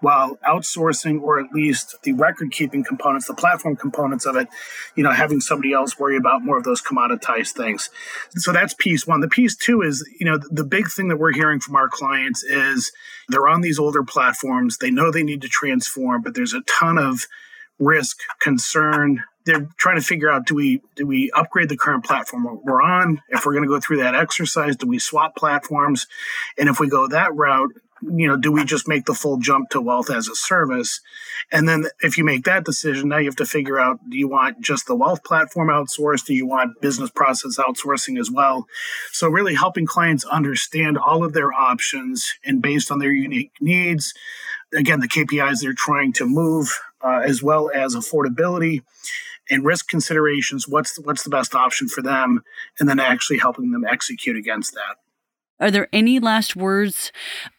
while 0.00 0.38
outsourcing 0.46 1.20
or 1.20 1.40
at 1.40 1.52
least 1.52 1.96
the 2.02 2.12
record 2.12 2.52
keeping 2.52 2.84
components, 2.84 3.26
the 3.26 3.34
platform 3.34 3.76
components 3.76 4.26
of 4.26 4.36
it, 4.36 4.48
you 4.94 5.02
know, 5.02 5.10
having 5.10 5.40
somebody 5.40 5.72
else 5.72 5.98
worry 5.98 6.16
about 6.16 6.42
more 6.42 6.56
of 6.56 6.64
those 6.64 6.80
commoditized 6.80 7.52
things. 7.52 7.90
So 8.30 8.52
that's 8.52 8.74
piece 8.74 9.06
one. 9.06 9.20
The 9.20 9.28
piece 9.28 9.56
two 9.56 9.82
is, 9.82 10.08
you 10.18 10.26
know, 10.26 10.38
the 10.50 10.64
big 10.64 10.88
thing 10.88 11.08
that 11.08 11.16
we're 11.16 11.32
hearing 11.32 11.60
from 11.60 11.74
our 11.74 11.88
clients 11.88 12.44
is 12.44 12.92
they're 13.28 13.48
on 13.48 13.60
these 13.60 13.78
older 13.78 14.04
platforms. 14.04 14.78
They 14.78 14.90
know 14.90 15.10
they 15.10 15.24
need 15.24 15.42
to 15.42 15.48
transform, 15.48 16.22
but 16.22 16.34
there's 16.34 16.54
a 16.54 16.62
ton 16.62 16.98
of 16.98 17.26
risk, 17.78 18.18
concern, 18.40 19.24
they're 19.48 19.66
trying 19.78 19.96
to 19.96 20.02
figure 20.02 20.30
out 20.30 20.46
do 20.46 20.54
we 20.54 20.82
do 20.94 21.06
we 21.06 21.30
upgrade 21.32 21.70
the 21.70 21.76
current 21.76 22.04
platform 22.04 22.60
we're 22.62 22.82
on? 22.82 23.22
If 23.30 23.46
we're 23.46 23.54
going 23.54 23.64
to 23.64 23.68
go 23.68 23.80
through 23.80 23.96
that 23.98 24.14
exercise 24.14 24.76
do 24.76 24.86
we 24.86 24.98
swap 24.98 25.34
platforms? 25.36 26.06
And 26.58 26.68
if 26.68 26.78
we 26.78 26.88
go 26.88 27.08
that 27.08 27.34
route 27.34 27.72
you 28.02 28.28
know 28.28 28.36
do 28.36 28.52
we 28.52 28.64
just 28.64 28.86
make 28.86 29.06
the 29.06 29.14
full 29.14 29.38
jump 29.38 29.70
to 29.70 29.80
wealth 29.80 30.10
as 30.10 30.28
a 30.28 30.34
service? 30.34 31.00
And 31.50 31.66
then 31.66 31.86
if 32.02 32.18
you 32.18 32.24
make 32.24 32.44
that 32.44 32.66
decision 32.66 33.08
now 33.08 33.16
you 33.16 33.24
have 33.24 33.36
to 33.36 33.46
figure 33.46 33.80
out 33.80 33.98
do 34.10 34.18
you 34.18 34.28
want 34.28 34.60
just 34.60 34.86
the 34.86 34.94
wealth 34.94 35.24
platform 35.24 35.68
outsourced? 35.68 36.26
Do 36.26 36.34
you 36.34 36.46
want 36.46 36.80
business 36.82 37.10
process 37.10 37.56
outsourcing 37.56 38.20
as 38.20 38.30
well? 38.30 38.66
So 39.12 39.28
really 39.28 39.54
helping 39.54 39.86
clients 39.86 40.26
understand 40.26 40.98
all 40.98 41.24
of 41.24 41.32
their 41.32 41.54
options 41.54 42.34
and 42.44 42.60
based 42.60 42.92
on 42.92 42.98
their 42.98 43.12
unique 43.12 43.52
needs. 43.62 44.12
Again 44.74 45.00
the 45.00 45.08
kpis 45.08 45.62
they're 45.62 45.72
trying 45.72 46.12
to 46.14 46.26
move 46.26 46.78
uh, 47.00 47.22
as 47.24 47.42
well 47.42 47.70
as 47.74 47.94
affordability 47.94 48.82
and 49.50 49.64
risk 49.64 49.88
considerations 49.88 50.68
what's 50.68 50.94
the, 50.94 51.02
what's 51.02 51.22
the 51.22 51.30
best 51.30 51.54
option 51.54 51.88
for 51.88 52.02
them 52.02 52.42
and 52.78 52.88
then 52.88 52.98
actually 52.98 53.38
helping 53.38 53.70
them 53.70 53.84
execute 53.84 54.36
against 54.36 54.74
that 54.74 54.96
are 55.60 55.70
there 55.70 55.88
any 55.92 56.20
last 56.20 56.54
words 56.54 57.10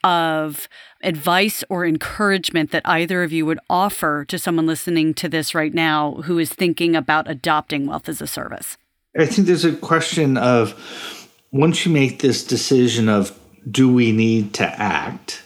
of 0.03 0.69
advice 1.03 1.63
or 1.69 1.85
encouragement 1.85 2.71
that 2.71 2.81
either 2.85 3.23
of 3.23 3.31
you 3.31 3.45
would 3.45 3.59
offer 3.69 4.25
to 4.25 4.39
someone 4.39 4.65
listening 4.65 5.13
to 5.15 5.27
this 5.27 5.53
right 5.53 5.73
now 5.73 6.15
who 6.23 6.39
is 6.39 6.51
thinking 6.51 6.95
about 6.95 7.29
adopting 7.29 7.87
wealth 7.87 8.07
as 8.07 8.21
a 8.21 8.27
service? 8.27 8.77
I 9.17 9.25
think 9.25 9.47
there's 9.47 9.65
a 9.65 9.75
question 9.75 10.37
of 10.37 11.29
once 11.51 11.85
you 11.85 11.91
make 11.91 12.19
this 12.19 12.43
decision 12.43 13.09
of 13.09 13.37
do 13.69 13.91
we 13.91 14.11
need 14.11 14.53
to 14.55 14.65
act? 14.65 15.43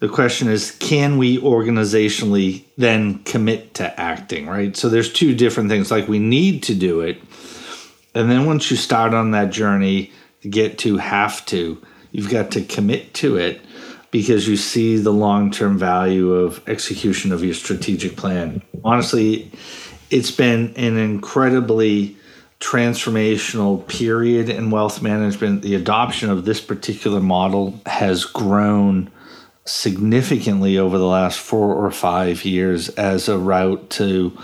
The 0.00 0.08
question 0.08 0.48
is, 0.48 0.70
can 0.70 1.18
we 1.18 1.38
organizationally 1.38 2.64
then 2.76 3.18
commit 3.24 3.74
to 3.74 4.00
acting, 4.00 4.46
right? 4.46 4.76
So 4.76 4.88
there's 4.88 5.12
two 5.12 5.34
different 5.34 5.68
things. 5.68 5.90
Like 5.90 6.06
we 6.06 6.20
need 6.20 6.62
to 6.64 6.74
do 6.74 7.00
it. 7.00 7.20
And 8.14 8.30
then 8.30 8.46
once 8.46 8.70
you 8.70 8.76
start 8.76 9.12
on 9.12 9.32
that 9.32 9.50
journey 9.50 10.12
to 10.42 10.48
get 10.48 10.78
to 10.78 10.98
have 10.98 11.44
to, 11.46 11.82
you've 12.12 12.30
got 12.30 12.52
to 12.52 12.62
commit 12.62 13.12
to 13.14 13.36
it 13.36 13.60
because 14.10 14.48
you 14.48 14.56
see 14.56 14.96
the 14.96 15.12
long 15.12 15.50
term 15.50 15.78
value 15.78 16.32
of 16.32 16.66
execution 16.68 17.32
of 17.32 17.44
your 17.44 17.54
strategic 17.54 18.16
plan. 18.16 18.62
Honestly, 18.84 19.50
it's 20.10 20.30
been 20.30 20.72
an 20.76 20.96
incredibly 20.96 22.16
transformational 22.60 23.86
period 23.88 24.48
in 24.48 24.70
wealth 24.70 25.02
management. 25.02 25.62
The 25.62 25.74
adoption 25.74 26.30
of 26.30 26.44
this 26.44 26.60
particular 26.60 27.20
model 27.20 27.80
has 27.86 28.24
grown 28.24 29.10
significantly 29.68 30.78
over 30.78 30.98
the 30.98 31.06
last 31.06 31.38
four 31.38 31.74
or 31.74 31.90
five 31.90 32.44
years 32.44 32.88
as 32.90 33.28
a 33.28 33.38
route 33.38 33.90
to 33.90 34.36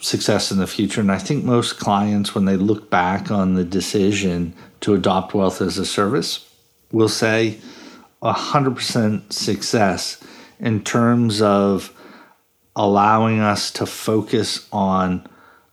success 0.00 0.50
in 0.50 0.58
the 0.58 0.66
future. 0.66 1.00
And 1.00 1.12
I 1.12 1.18
think 1.18 1.44
most 1.44 1.78
clients, 1.78 2.34
when 2.34 2.44
they 2.44 2.56
look 2.56 2.90
back 2.90 3.30
on 3.30 3.54
the 3.54 3.64
decision 3.64 4.54
to 4.80 4.94
adopt 4.94 5.34
wealth 5.34 5.60
as 5.60 5.78
a 5.78 5.86
service, 5.86 6.50
will 6.92 7.08
say 7.08 7.58
100% 8.22 9.32
success 9.32 10.22
in 10.58 10.82
terms 10.82 11.40
of 11.40 11.92
allowing 12.76 13.40
us 13.40 13.70
to 13.70 13.86
focus 13.86 14.66
on 14.72 15.26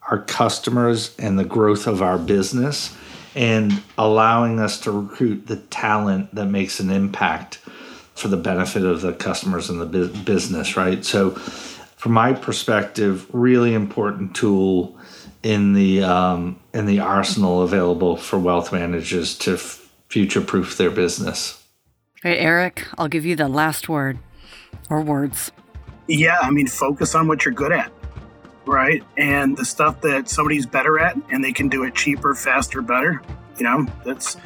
our 0.10 0.20
customers 0.24 1.16
and 1.18 1.40
the 1.40 1.46
growth 1.46 1.88
of 1.88 2.02
our 2.02 2.18
business 2.18 2.96
and 3.34 3.82
allowing 3.98 4.60
us 4.60 4.80
to 4.82 4.92
recruit 4.92 5.48
the 5.48 5.56
talent 5.56 6.34
that 6.36 6.46
makes 6.46 6.80
an 6.80 6.90
impact 6.90 7.61
for 8.16 8.28
the 8.28 8.38
benefit 8.38 8.84
of 8.84 9.02
the 9.02 9.14
customers 9.14 9.70
and 9.70 9.82
the 9.82 10.08
business, 10.26 10.78
right? 10.78 11.04
So, 11.04 11.32
from 11.32 12.14
my 12.14 12.34
perspective, 12.34 13.28
really 13.34 13.74
important 13.74 14.36
tool 14.36 14.98
in 15.44 15.74
the 15.74 16.04
um, 16.04 16.60
in 16.74 16.86
the 16.86 17.00
arsenal 17.00 17.62
available 17.62 18.18
for 18.18 18.40
wealth 18.40 18.72
managers 18.72 19.38
to 19.40 19.54
f- 19.54 19.90
future 20.10 20.42
proof 20.42 20.78
their 20.78 20.92
business. 20.92 21.64
Hey, 22.22 22.38
Eric, 22.38 22.86
I'll 22.98 23.08
give 23.08 23.26
you 23.26 23.36
the 23.36 23.48
last 23.48 23.90
word 23.90 24.20
or 24.90 25.02
words. 25.02 25.52
Yeah, 26.08 26.38
I 26.42 26.52
mean, 26.52 26.68
focus 26.68 27.16
on 27.16 27.28
what 27.28 27.46
you're 27.46 27.54
good 27.54 27.72
at, 27.72 27.92
right? 28.66 29.04
And 29.18 29.58
the 29.58 29.66
stuff 29.66 30.02
that 30.02 30.30
somebody's 30.30 30.66
better 30.66 31.00
at 31.00 31.16
and 31.32 31.44
they 31.44 31.54
can 31.54 31.70
do 31.70 31.84
it 31.84 31.96
cheaper, 31.96 32.36
faster, 32.36 32.82
better. 32.82 33.22
You 33.58 33.64
know, 33.64 33.88
that's 34.06 34.38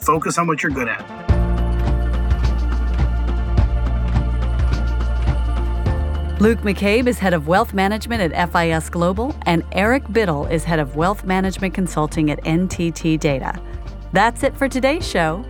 focus 0.00 0.38
on 0.38 0.46
what 0.46 0.62
you're 0.62 0.72
good 0.72 0.88
at. 0.88 1.33
Luke 6.40 6.58
McCabe 6.62 7.06
is 7.06 7.20
head 7.20 7.32
of 7.32 7.46
wealth 7.46 7.72
management 7.72 8.34
at 8.34 8.52
FIS 8.52 8.90
Global, 8.90 9.36
and 9.42 9.62
Eric 9.70 10.02
Bittel 10.08 10.50
is 10.50 10.64
head 10.64 10.80
of 10.80 10.96
wealth 10.96 11.24
management 11.24 11.74
consulting 11.74 12.28
at 12.28 12.42
NTT 12.42 13.20
Data. 13.20 13.54
That's 14.12 14.42
it 14.42 14.56
for 14.56 14.68
today's 14.68 15.08
show. 15.08 15.44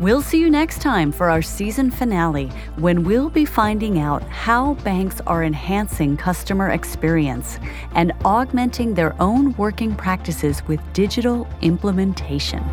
We'll 0.00 0.22
see 0.22 0.40
you 0.40 0.48
next 0.48 0.80
time 0.80 1.12
for 1.12 1.28
our 1.28 1.42
season 1.42 1.90
finale 1.90 2.46
when 2.76 3.04
we'll 3.04 3.28
be 3.28 3.44
finding 3.44 3.98
out 3.98 4.22
how 4.30 4.74
banks 4.76 5.20
are 5.26 5.44
enhancing 5.44 6.16
customer 6.16 6.70
experience 6.70 7.58
and 7.94 8.10
augmenting 8.24 8.94
their 8.94 9.14
own 9.20 9.54
working 9.58 9.94
practices 9.94 10.66
with 10.66 10.80
digital 10.94 11.46
implementation. 11.60 12.64